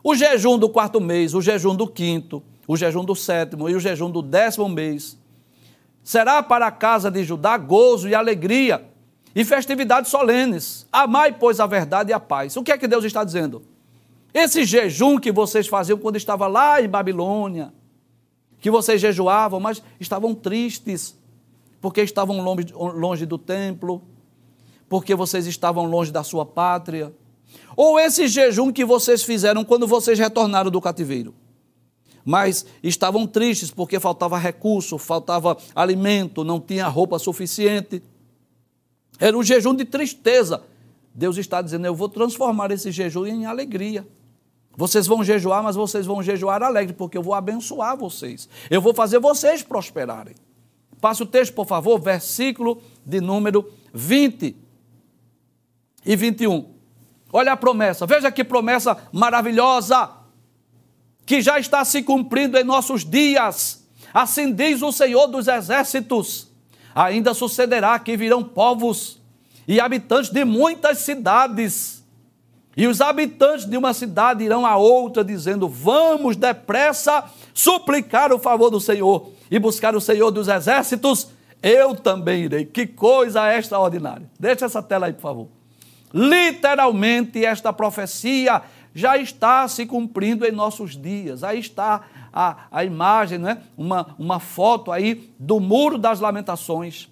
o 0.08 0.14
jejum 0.14 0.56
do 0.56 0.68
quarto 0.68 1.00
mês, 1.00 1.34
o 1.34 1.40
jejum 1.40 1.74
do 1.74 1.84
quinto, 1.84 2.40
o 2.64 2.76
jejum 2.76 3.04
do 3.04 3.16
sétimo 3.16 3.68
e 3.68 3.74
o 3.74 3.80
jejum 3.80 4.08
do 4.08 4.22
décimo 4.22 4.68
mês. 4.68 5.18
Será 6.04 6.40
para 6.44 6.68
a 6.68 6.70
casa 6.70 7.10
de 7.10 7.24
Judá 7.24 7.58
gozo 7.58 8.08
e 8.08 8.14
alegria 8.14 8.88
e 9.34 9.44
festividades 9.44 10.08
solenes. 10.08 10.86
Amai, 10.92 11.32
pois, 11.32 11.58
a 11.58 11.66
verdade 11.66 12.10
e 12.10 12.12
a 12.12 12.20
paz. 12.20 12.56
O 12.56 12.62
que 12.62 12.70
é 12.70 12.78
que 12.78 12.86
Deus 12.86 13.04
está 13.04 13.24
dizendo? 13.24 13.64
Esse 14.32 14.64
jejum 14.64 15.18
que 15.18 15.32
vocês 15.32 15.66
faziam 15.66 15.98
quando 15.98 16.14
estava 16.14 16.46
lá 16.46 16.80
em 16.80 16.88
Babilônia, 16.88 17.72
que 18.60 18.70
vocês 18.70 19.00
jejuavam, 19.00 19.58
mas 19.58 19.82
estavam 19.98 20.36
tristes, 20.36 21.18
porque 21.80 22.00
estavam 22.00 22.40
longe, 22.40 22.72
longe 22.72 23.26
do 23.26 23.38
templo, 23.38 24.00
porque 24.88 25.16
vocês 25.16 25.48
estavam 25.48 25.84
longe 25.84 26.12
da 26.12 26.22
sua 26.22 26.46
pátria 26.46 27.12
ou 27.76 28.00
esse 28.00 28.26
jejum 28.26 28.72
que 28.72 28.84
vocês 28.84 29.22
fizeram 29.22 29.64
quando 29.64 29.86
vocês 29.86 30.18
retornaram 30.18 30.70
do 30.70 30.80
cativeiro. 30.80 31.34
Mas 32.24 32.66
estavam 32.82 33.26
tristes 33.26 33.70
porque 33.70 34.00
faltava 34.00 34.36
recurso, 34.38 34.98
faltava 34.98 35.56
alimento, 35.74 36.42
não 36.42 36.58
tinha 36.58 36.88
roupa 36.88 37.18
suficiente. 37.18 38.02
Era 39.20 39.36
um 39.36 39.42
jejum 39.42 39.74
de 39.74 39.84
tristeza. 39.84 40.62
Deus 41.14 41.36
está 41.36 41.62
dizendo: 41.62 41.86
Eu 41.86 41.94
vou 41.94 42.08
transformar 42.08 42.72
esse 42.72 42.90
jejum 42.90 43.26
em 43.26 43.46
alegria. 43.46 44.06
Vocês 44.76 45.06
vão 45.06 45.22
jejuar, 45.22 45.62
mas 45.62 45.76
vocês 45.76 46.04
vão 46.04 46.22
jejuar 46.22 46.62
alegre, 46.62 46.92
porque 46.94 47.16
eu 47.16 47.22
vou 47.22 47.32
abençoar 47.32 47.96
vocês. 47.96 48.48
Eu 48.68 48.82
vou 48.82 48.92
fazer 48.92 49.18
vocês 49.18 49.62
prosperarem. 49.62 50.34
Passe 51.00 51.22
o 51.22 51.26
texto, 51.26 51.54
por 51.54 51.66
favor, 51.66 51.98
versículo 52.00 52.82
de 53.04 53.20
número 53.20 53.70
20 53.94 54.56
e 56.04 56.16
21. 56.16 56.75
Olha 57.36 57.52
a 57.52 57.56
promessa, 57.56 58.06
veja 58.06 58.32
que 58.32 58.42
promessa 58.42 58.96
maravilhosa. 59.12 60.08
que 61.26 61.42
já 61.42 61.58
está 61.58 61.84
se 61.84 62.02
cumprindo 62.02 62.56
em 62.56 62.64
nossos 62.64 63.04
dias. 63.04 63.84
Assim 64.14 64.54
diz 64.54 64.80
o 64.80 64.90
Senhor 64.90 65.26
dos 65.26 65.46
Exércitos. 65.46 66.50
Ainda 66.94 67.34
sucederá 67.34 67.98
que 67.98 68.16
virão 68.16 68.42
povos 68.42 69.20
e 69.68 69.78
habitantes 69.78 70.30
de 70.30 70.46
muitas 70.46 71.00
cidades. 71.00 72.02
E 72.74 72.86
os 72.86 73.02
habitantes 73.02 73.66
de 73.66 73.76
uma 73.76 73.92
cidade 73.92 74.42
irão 74.42 74.64
a 74.64 74.78
outra, 74.78 75.22
dizendo: 75.22 75.68
Vamos 75.68 76.36
depressa 76.36 77.22
suplicar 77.52 78.32
o 78.32 78.38
favor 78.38 78.70
do 78.70 78.80
Senhor 78.80 79.30
e 79.50 79.58
buscar 79.58 79.94
o 79.94 80.00
Senhor 80.00 80.30
dos 80.30 80.48
Exércitos. 80.48 81.28
Eu 81.62 81.94
também 81.94 82.44
irei. 82.44 82.64
Que 82.64 82.86
coisa 82.86 83.54
extraordinária. 83.54 84.30
Deixa 84.40 84.64
essa 84.64 84.82
tela 84.82 85.04
aí, 85.04 85.12
por 85.12 85.20
favor. 85.20 85.55
Literalmente, 86.16 87.44
esta 87.44 87.74
profecia 87.74 88.62
já 88.94 89.18
está 89.18 89.68
se 89.68 89.84
cumprindo 89.84 90.46
em 90.46 90.50
nossos 90.50 90.96
dias. 90.96 91.44
Aí 91.44 91.58
está 91.58 92.06
a, 92.32 92.56
a 92.72 92.82
imagem, 92.82 93.36
né? 93.36 93.58
uma, 93.76 94.14
uma 94.18 94.40
foto 94.40 94.90
aí 94.90 95.28
do 95.38 95.60
Muro 95.60 95.98
das 95.98 96.18
Lamentações, 96.18 97.06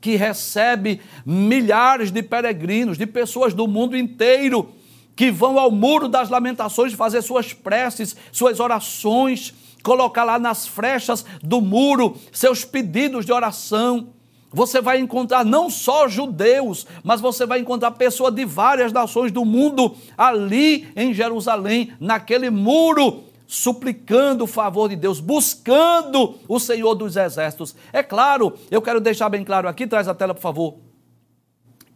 que 0.00 0.16
recebe 0.16 1.02
milhares 1.26 2.10
de 2.10 2.22
peregrinos, 2.22 2.96
de 2.96 3.06
pessoas 3.06 3.52
do 3.52 3.68
mundo 3.68 3.94
inteiro, 3.94 4.70
que 5.14 5.30
vão 5.30 5.58
ao 5.58 5.70
Muro 5.70 6.08
das 6.08 6.30
Lamentações 6.30 6.94
fazer 6.94 7.20
suas 7.20 7.52
preces, 7.52 8.16
suas 8.32 8.58
orações, 8.58 9.52
colocar 9.82 10.24
lá 10.24 10.38
nas 10.38 10.66
frechas 10.66 11.26
do 11.42 11.60
muro 11.60 12.16
seus 12.32 12.64
pedidos 12.64 13.26
de 13.26 13.32
oração 13.32 14.14
você 14.54 14.80
vai 14.80 15.00
encontrar 15.00 15.44
não 15.44 15.68
só 15.68 16.08
judeus, 16.08 16.86
mas 17.02 17.20
você 17.20 17.44
vai 17.44 17.58
encontrar 17.58 17.90
pessoas 17.90 18.32
de 18.32 18.44
várias 18.44 18.92
nações 18.92 19.32
do 19.32 19.44
mundo 19.44 19.94
ali 20.16 20.88
em 20.94 21.12
Jerusalém, 21.12 21.92
naquele 21.98 22.48
muro, 22.48 23.24
suplicando 23.46 24.44
o 24.44 24.46
favor 24.46 24.88
de 24.88 24.96
Deus, 24.96 25.18
buscando 25.18 26.36
o 26.48 26.58
Senhor 26.60 26.94
dos 26.94 27.16
exércitos. 27.16 27.74
É 27.92 28.02
claro, 28.02 28.54
eu 28.70 28.80
quero 28.80 29.00
deixar 29.00 29.28
bem 29.28 29.44
claro 29.44 29.68
aqui, 29.68 29.86
traz 29.86 30.06
a 30.06 30.14
tela, 30.14 30.34
por 30.34 30.40
favor 30.40 30.74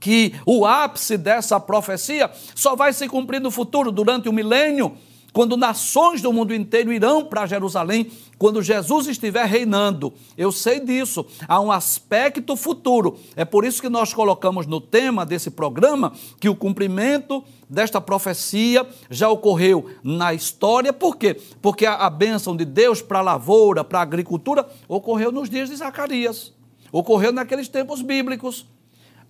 que 0.01 0.33
o 0.47 0.65
ápice 0.65 1.19
dessa 1.19 1.59
profecia 1.59 2.31
só 2.55 2.77
vai 2.77 2.93
se 2.93 3.09
cumprir 3.09 3.41
no 3.41 3.51
futuro, 3.51 3.91
durante 3.91 4.29
o 4.29 4.33
milênio, 4.33 4.97
quando 5.33 5.57
nações 5.57 6.23
do 6.23 6.33
mundo 6.33 6.55
inteiro 6.55 6.93
irão 6.93 7.25
para 7.25 7.47
Jerusalém, 7.47 8.11
quando 8.39 8.63
Jesus 8.63 9.07
estiver 9.07 9.45
reinando. 9.47 10.13
Eu 10.37 10.51
sei 10.51 10.81
disso, 10.81 11.27
há 11.47 11.61
um 11.61 11.71
aspecto 11.71 12.57
futuro. 12.57 13.19
É 13.37 13.45
por 13.45 13.65
isso 13.65 13.83
que 13.83 13.89
nós 13.89 14.15
colocamos 14.15 14.67
no 14.67 14.81
tema 14.81 15.27
desse 15.27 15.51
programa 15.51 16.13
que 16.41 16.49
o 16.49 16.57
cumprimento 16.57 17.45
desta 17.69 18.01
profecia 18.01 18.87
já 19.11 19.29
ocorreu 19.29 19.91
na 20.03 20.33
história. 20.33 20.93
Por 20.93 21.17
quê? 21.17 21.37
Porque 21.61 21.85
a, 21.85 22.09
bênção 22.09 22.57
de 22.57 22.65
Deus 22.65 23.03
para 23.03 23.19
a 23.19 23.23
lavoura, 23.23 23.85
para 23.85 23.99
a 23.99 24.03
agricultura, 24.03 24.67
ocorreu 24.89 25.31
nos 25.31 25.51
dias 25.51 25.69
de 25.69 25.77
Zacarias, 25.77 26.53
ocorreu 26.91 27.33
naqueles 27.33 27.69
tempos 27.69 28.01
bíblicos. 28.01 28.67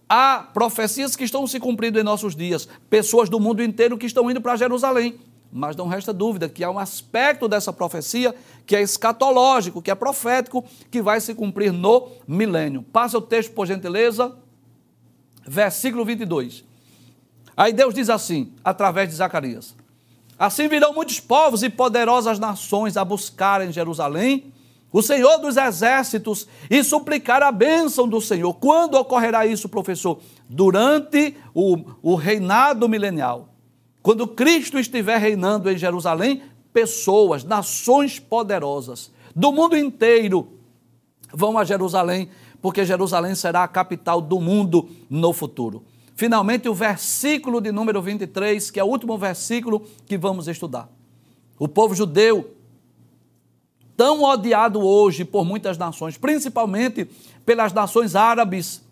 Há 0.09 0.49
profecias 0.55 1.15
que 1.15 1.25
estão 1.25 1.47
se 1.47 1.61
cumprindo 1.61 2.01
em 2.01 2.03
nossos 2.03 2.35
dias, 2.35 2.67
pessoas 2.89 3.29
do 3.29 3.39
mundo 3.39 3.63
inteiro 3.63 3.99
que 3.99 4.07
estão 4.07 4.31
indo 4.31 4.41
para 4.41 4.57
Jerusalém. 4.57 5.19
Mas 5.51 5.75
não 5.75 5.89
resta 5.89 6.13
dúvida 6.13 6.49
que 6.49 6.63
há 6.63 6.71
um 6.71 6.79
aspecto 6.79 7.49
dessa 7.49 7.73
profecia 7.73 8.35
que 8.67 8.77
é 8.77 8.83
escatológico, 8.83 9.81
que 9.81 9.91
é 9.91 9.95
profético, 9.95 10.65
que 10.91 11.01
vai 11.01 11.21
se 11.21 11.35
cumprir 11.35 11.73
no 11.73 12.09
milênio. 12.27 12.83
Passa 12.83 13.17
o 13.17 13.23
texto, 13.23 13.53
por 13.53 13.67
gentileza, 13.67 14.37
versículo 15.47 16.05
22. 16.05 16.65
Aí 17.57 17.73
Deus 17.73 17.95
diz 17.95 18.11
assim, 18.11 18.53
através 18.63 19.09
de 19.09 19.15
Zacarias: 19.15 19.75
Assim 20.39 20.69
virão 20.69 20.93
muitos 20.93 21.19
povos 21.19 21.63
e 21.63 21.71
poderosas 21.71 22.39
nações 22.39 22.97
a 22.97 23.05
buscar 23.05 23.67
em 23.67 23.73
Jerusalém 23.73 24.53
o 24.93 25.03
Senhor 25.03 25.39
dos 25.39 25.57
exércitos 25.57 26.47
e 26.71 26.83
suplicar 26.83 27.43
a 27.43 27.53
bênção 27.53 28.09
do 28.09 28.21
Senhor. 28.21 28.55
Quando 28.55 28.95
ocorrerá 28.95 29.47
isso, 29.47 29.69
professor? 29.69 30.21
Durante 30.49 31.37
o, 31.53 31.79
o 32.03 32.15
reinado 32.15 32.89
milenial. 32.89 33.48
Quando 34.09 34.27
Cristo 34.27 34.79
estiver 34.79 35.19
reinando 35.19 35.71
em 35.71 35.77
Jerusalém, 35.77 36.41
pessoas, 36.73 37.45
nações 37.45 38.19
poderosas 38.19 39.13
do 39.37 39.53
mundo 39.53 39.77
inteiro 39.77 40.49
vão 41.31 41.59
a 41.59 41.63
Jerusalém, 41.63 42.31
porque 42.63 42.87
Jerusalém 42.87 43.35
será 43.35 43.65
a 43.65 43.69
capital 43.69 44.23
do 44.23 44.41
mundo 44.41 44.89
no 45.11 45.35
futuro. 45.35 45.85
Finalmente, 46.15 46.71
o 46.71 46.75
versículo 46.75 47.61
de 47.61 47.71
número 47.71 48.01
23, 48.01 48.71
que 48.71 48.81
é 48.81 48.83
o 48.83 48.87
último 48.87 49.19
versículo 49.19 49.87
que 50.07 50.17
vamos 50.17 50.49
estudar. 50.49 50.89
O 51.59 51.69
povo 51.69 51.95
judeu, 51.95 52.57
tão 53.95 54.23
odiado 54.23 54.81
hoje 54.81 55.23
por 55.23 55.45
muitas 55.45 55.77
nações, 55.77 56.17
principalmente 56.17 57.07
pelas 57.45 57.75
nações 57.75 58.17
árabes, 58.17 58.83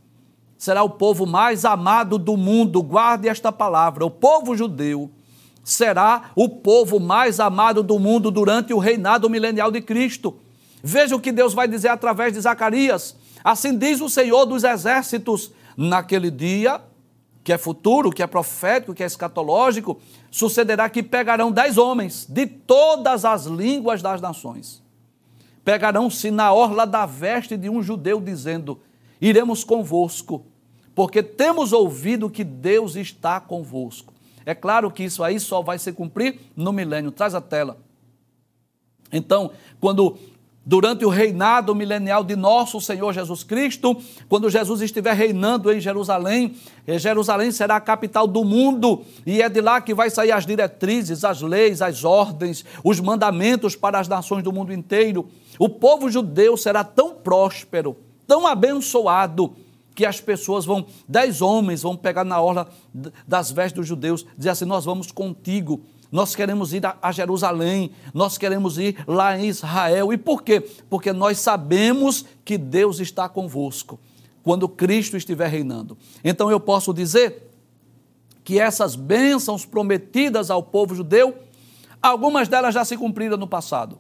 será 0.59 0.83
o 0.83 0.91
povo 0.91 1.27
mais 1.27 1.65
amado 1.65 2.19
do 2.19 2.37
mundo. 2.37 2.83
Guarde 2.83 3.29
esta 3.29 3.53
palavra: 3.53 4.05
o 4.05 4.11
povo 4.11 4.57
judeu 4.57 5.11
será 5.65 6.31
o 6.37 6.49
povo 6.49 7.01
mais 7.01 7.41
amado 7.41 7.83
do 7.83 7.99
mundo 7.99 8.31
durante 8.31 8.73
o 8.73 8.79
reinado 8.79 9.29
milenial 9.29 9.71
de 9.71 9.81
Cristo. 9.81 10.37
Veja 10.83 11.17
o 11.17 11.21
que 11.21 11.33
Deus 11.33 11.53
vai 11.53 11.67
dizer 11.67 11.89
através 11.89 12.33
de 12.33 12.41
Zacarias. 12.41 13.17
Assim 13.43 13.77
diz 13.77 14.01
o 14.01 14.09
Senhor 14.09 14.45
dos 14.47 14.63
exércitos: 14.63 15.53
naquele 15.77 16.31
dia, 16.31 16.81
que 17.43 17.53
é 17.53 17.59
futuro, 17.59 18.11
que 18.11 18.23
é 18.23 18.27
profético, 18.27 18.95
que 18.95 19.03
é 19.03 19.07
escatológico, 19.07 20.01
sucederá 20.31 20.89
que 20.89 21.03
pegarão 21.03 21.51
dez 21.51 21.79
homens 21.79 22.27
de 22.29 22.47
todas 22.47 23.25
as 23.25 23.47
línguas 23.47 24.03
das 24.03 24.21
nações. 24.21 24.83
Pegarão-se 25.65 26.31
na 26.31 26.53
orla 26.53 26.87
da 26.87 27.07
veste 27.07 27.57
de 27.57 27.69
um 27.69 27.83
judeu, 27.83 28.21
dizendo: 28.21 28.81
iremos 29.21 29.65
convosco, 29.65 30.47
porque 30.95 31.23
temos 31.23 31.73
ouvido 31.73 32.31
que 32.31 32.45
Deus 32.45 32.97
está 32.97 33.41
convosco. 33.41 34.13
É 34.45 34.55
claro 34.55 34.91
que 34.91 35.03
isso 35.03 35.25
aí 35.25 35.41
só 35.41 35.61
vai 35.61 35.79
se 35.79 35.93
cumprir 35.93 36.39
no 36.55 36.73
milênio. 36.73 37.11
Traz 37.11 37.35
a 37.35 37.41
tela. 37.41 37.79
Então, 39.13 39.51
quando 39.81 40.17
durante 40.67 41.05
o 41.05 41.09
reinado 41.09 41.73
milenial 41.77 42.25
de 42.25 42.35
nosso 42.35 42.81
Senhor 42.81 43.13
Jesus 43.13 43.45
Cristo, 43.45 43.97
quando 44.29 44.51
Jesus 44.51 44.81
estiver 44.81 45.15
reinando 45.15 45.71
em 45.73 45.81
Jerusalém, 45.81 46.57
Jerusalém 46.89 47.53
será 47.53 47.77
a 47.77 47.81
capital 47.81 48.27
do 48.27 48.45
mundo 48.45 49.05
e 49.25 49.41
é 49.41 49.49
de 49.49 49.61
lá 49.61 49.81
que 49.81 49.95
vai 49.95 50.11
sair 50.11 50.33
as 50.33 50.45
diretrizes, 50.45 51.25
as 51.25 51.41
leis, 51.41 51.81
as 51.81 52.03
ordens, 52.03 52.65
os 52.83 52.99
mandamentos 52.99 53.77
para 53.77 54.01
as 54.01 54.09
nações 54.09 54.43
do 54.43 54.53
mundo 54.53 54.73
inteiro. 54.73 55.29
O 55.57 55.69
povo 55.69 56.11
judeu 56.11 56.57
será 56.57 56.83
tão 56.83 57.15
próspero, 57.15 57.97
tão 58.27 58.47
abençoado, 58.47 59.55
que 59.95 60.05
as 60.05 60.21
pessoas 60.21 60.67
vão, 60.67 60.87
dez 61.09 61.41
homens 61.41 61.83
vão 61.83 61.97
pegar 61.97 62.23
na 62.23 62.39
orla 62.39 62.69
das 63.27 63.51
vestes 63.51 63.73
dos 63.73 63.87
judeus, 63.87 64.27
dizer 64.37 64.51
assim: 64.51 64.67
Nós 64.67 64.85
vamos 64.85 65.11
contigo, 65.11 65.83
nós 66.13 66.37
queremos 66.37 66.75
ir 66.75 66.83
a 67.01 67.11
Jerusalém, 67.11 67.91
nós 68.13 68.37
queremos 68.37 68.79
ir 68.79 69.03
lá 69.09 69.39
em 69.39 69.47
Israel. 69.47 70.13
E 70.13 70.19
por 70.19 70.43
quê? 70.43 70.61
Porque 70.91 71.13
nós 71.13 71.39
sabemos 71.39 72.27
que 72.45 72.59
Deus 72.59 73.01
está 73.01 73.29
convosco 73.29 73.99
quando 74.43 74.69
Cristo 74.69 75.17
estiver 75.17 75.49
reinando. 75.49 75.97
Então 76.23 76.51
eu 76.51 76.61
posso 76.61 76.93
dizer 76.93 77.51
que 78.45 78.61
essas 78.61 78.95
bênçãos 78.95 79.67
prometidas 79.67 80.51
ao 80.51 80.63
povo 80.63 80.95
judeu, 80.95 81.35
algumas 82.01 82.47
delas 82.47 82.75
já 82.75 82.85
se 82.85 82.97
cumpriram 82.97 83.37
no 83.37 83.49
passado. 83.49 83.99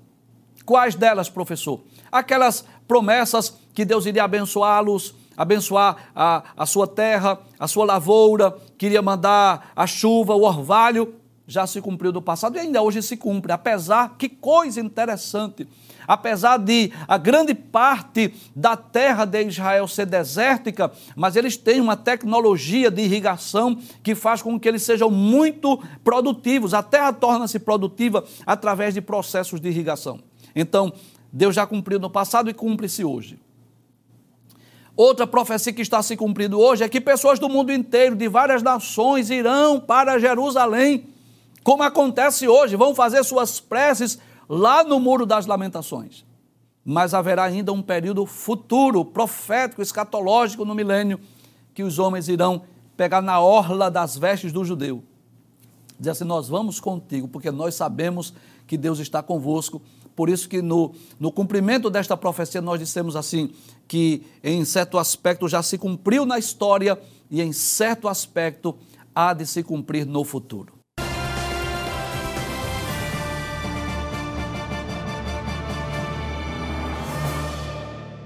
Quais 0.65 0.95
delas, 0.95 1.29
professor? 1.29 1.81
Aquelas 2.11 2.65
promessas 2.87 3.57
que 3.75 3.85
Deus 3.85 4.07
iria 4.07 4.25
abençoá-los, 4.25 5.15
abençoar 5.37 6.11
a, 6.15 6.43
a 6.57 6.67
sua 6.67 6.87
terra, 6.87 7.39
a 7.59 7.69
sua 7.69 7.85
lavoura, 7.85 8.57
queria 8.79 9.03
mandar 9.03 9.73
a 9.77 9.87
chuva, 9.87 10.35
o 10.35 10.43
orvalho, 10.43 11.15
já 11.47 11.67
se 11.67 11.81
cumpriu 11.81 12.11
do 12.11 12.21
passado 12.21 12.57
e 12.57 12.61
ainda 12.61 12.83
hoje 12.83 13.03
se 13.03 13.17
cumpre. 13.17 13.53
Apesar, 13.53 14.17
que 14.19 14.29
coisa 14.29 14.81
interessante, 14.81 15.69
apesar 16.07 16.59
de 16.59 16.93
a 17.07 17.17
grande 17.17 17.55
parte 17.55 18.35
da 18.55 18.77
terra 18.77 19.25
de 19.25 19.45
Israel 19.45 19.87
ser 19.87 20.07
desértica, 20.07 20.91
mas 21.15 21.37
eles 21.37 21.57
têm 21.57 21.81
uma 21.81 21.97
tecnologia 21.97 22.91
de 22.91 23.03
irrigação 23.03 23.79
que 24.03 24.15
faz 24.15 24.43
com 24.43 24.59
que 24.59 24.69
eles 24.69 24.83
sejam 24.83 25.11
muito 25.11 25.81
produtivos. 26.03 26.75
A 26.75 26.83
terra 26.83 27.13
torna-se 27.13 27.59
produtiva 27.61 28.25
através 28.45 28.95
de 28.95 29.01
processos 29.01 29.61
de 29.61 29.69
irrigação. 29.69 30.19
Então, 30.55 30.93
Deus 31.37 31.55
já 31.55 31.67
cumpriu 31.67 31.99
no 31.99 32.09
passado 32.09 32.49
e 32.49 32.55
cumpre-se 32.55 33.05
hoje. 33.05 33.39
Outra 34.97 35.27
profecia 35.27 35.73
que 35.73 35.83
está 35.83 36.03
se 36.03 36.17
cumprindo 36.17 36.59
hoje 36.59 36.83
é 36.83 36.89
que 36.89 37.01
pessoas 37.01 37.39
do 37.39 37.49
mundo 37.49 37.71
inteiro, 37.71 38.17
de 38.17 38.27
várias 38.27 38.63
nações, 38.63 39.29
irão 39.29 39.79
para 39.79 40.19
Jerusalém, 40.19 41.05
como 41.63 41.83
acontece 41.83 42.49
hoje, 42.49 42.77
vão 42.77 42.95
fazer 42.95 43.23
suas 43.23 43.61
preces 43.61 44.19
lá 44.49 44.83
no 44.83 44.99
Muro 44.99 45.27
das 45.27 45.45
Lamentações. 45.45 46.25
Mas 46.83 47.13
haverá 47.13 47.45
ainda 47.45 47.73
um 47.73 47.83
período 47.83 48.25
futuro, 48.25 49.05
profético, 49.05 49.83
escatológico 49.83 50.65
no 50.65 50.75
milênio, 50.75 51.21
que 51.75 51.83
os 51.83 51.99
homens 51.99 52.29
irão 52.29 52.63
pegar 52.97 53.21
na 53.21 53.41
orla 53.41 53.91
das 53.91 54.17
vestes 54.17 54.53
do 54.53 54.65
judeu 54.65 55.03
dizer 55.99 56.11
assim: 56.11 56.25
nós 56.25 56.49
vamos 56.49 56.81
contigo, 56.81 57.29
porque 57.29 57.51
nós 57.51 57.75
sabemos 57.75 58.33
que 58.67 58.77
Deus 58.77 58.99
está 58.99 59.23
convosco. 59.23 59.81
Por 60.17 60.31
isso 60.31 60.49
que 60.49 60.63
no, 60.63 60.95
no 61.21 61.31
cumprimento 61.31 61.91
desta 61.91 62.17
profecia 62.17 62.63
nós 62.63 62.81
dissemos 62.81 63.15
assim, 63.15 63.51
que 63.87 64.23
em 64.43 64.65
certo 64.65 64.99
aspecto 64.99 65.47
já 65.47 65.63
se 65.63 65.77
cumpriu 65.77 66.25
na 66.25 66.39
história 66.39 66.99
e 67.31 67.43
em 67.43 67.53
certo 67.53 68.09
aspecto 68.09 68.75
há 69.15 69.35
de 69.35 69.47
se 69.47 69.63
cumprir 69.63 70.07
no 70.07 70.25
futuro. 70.25 70.76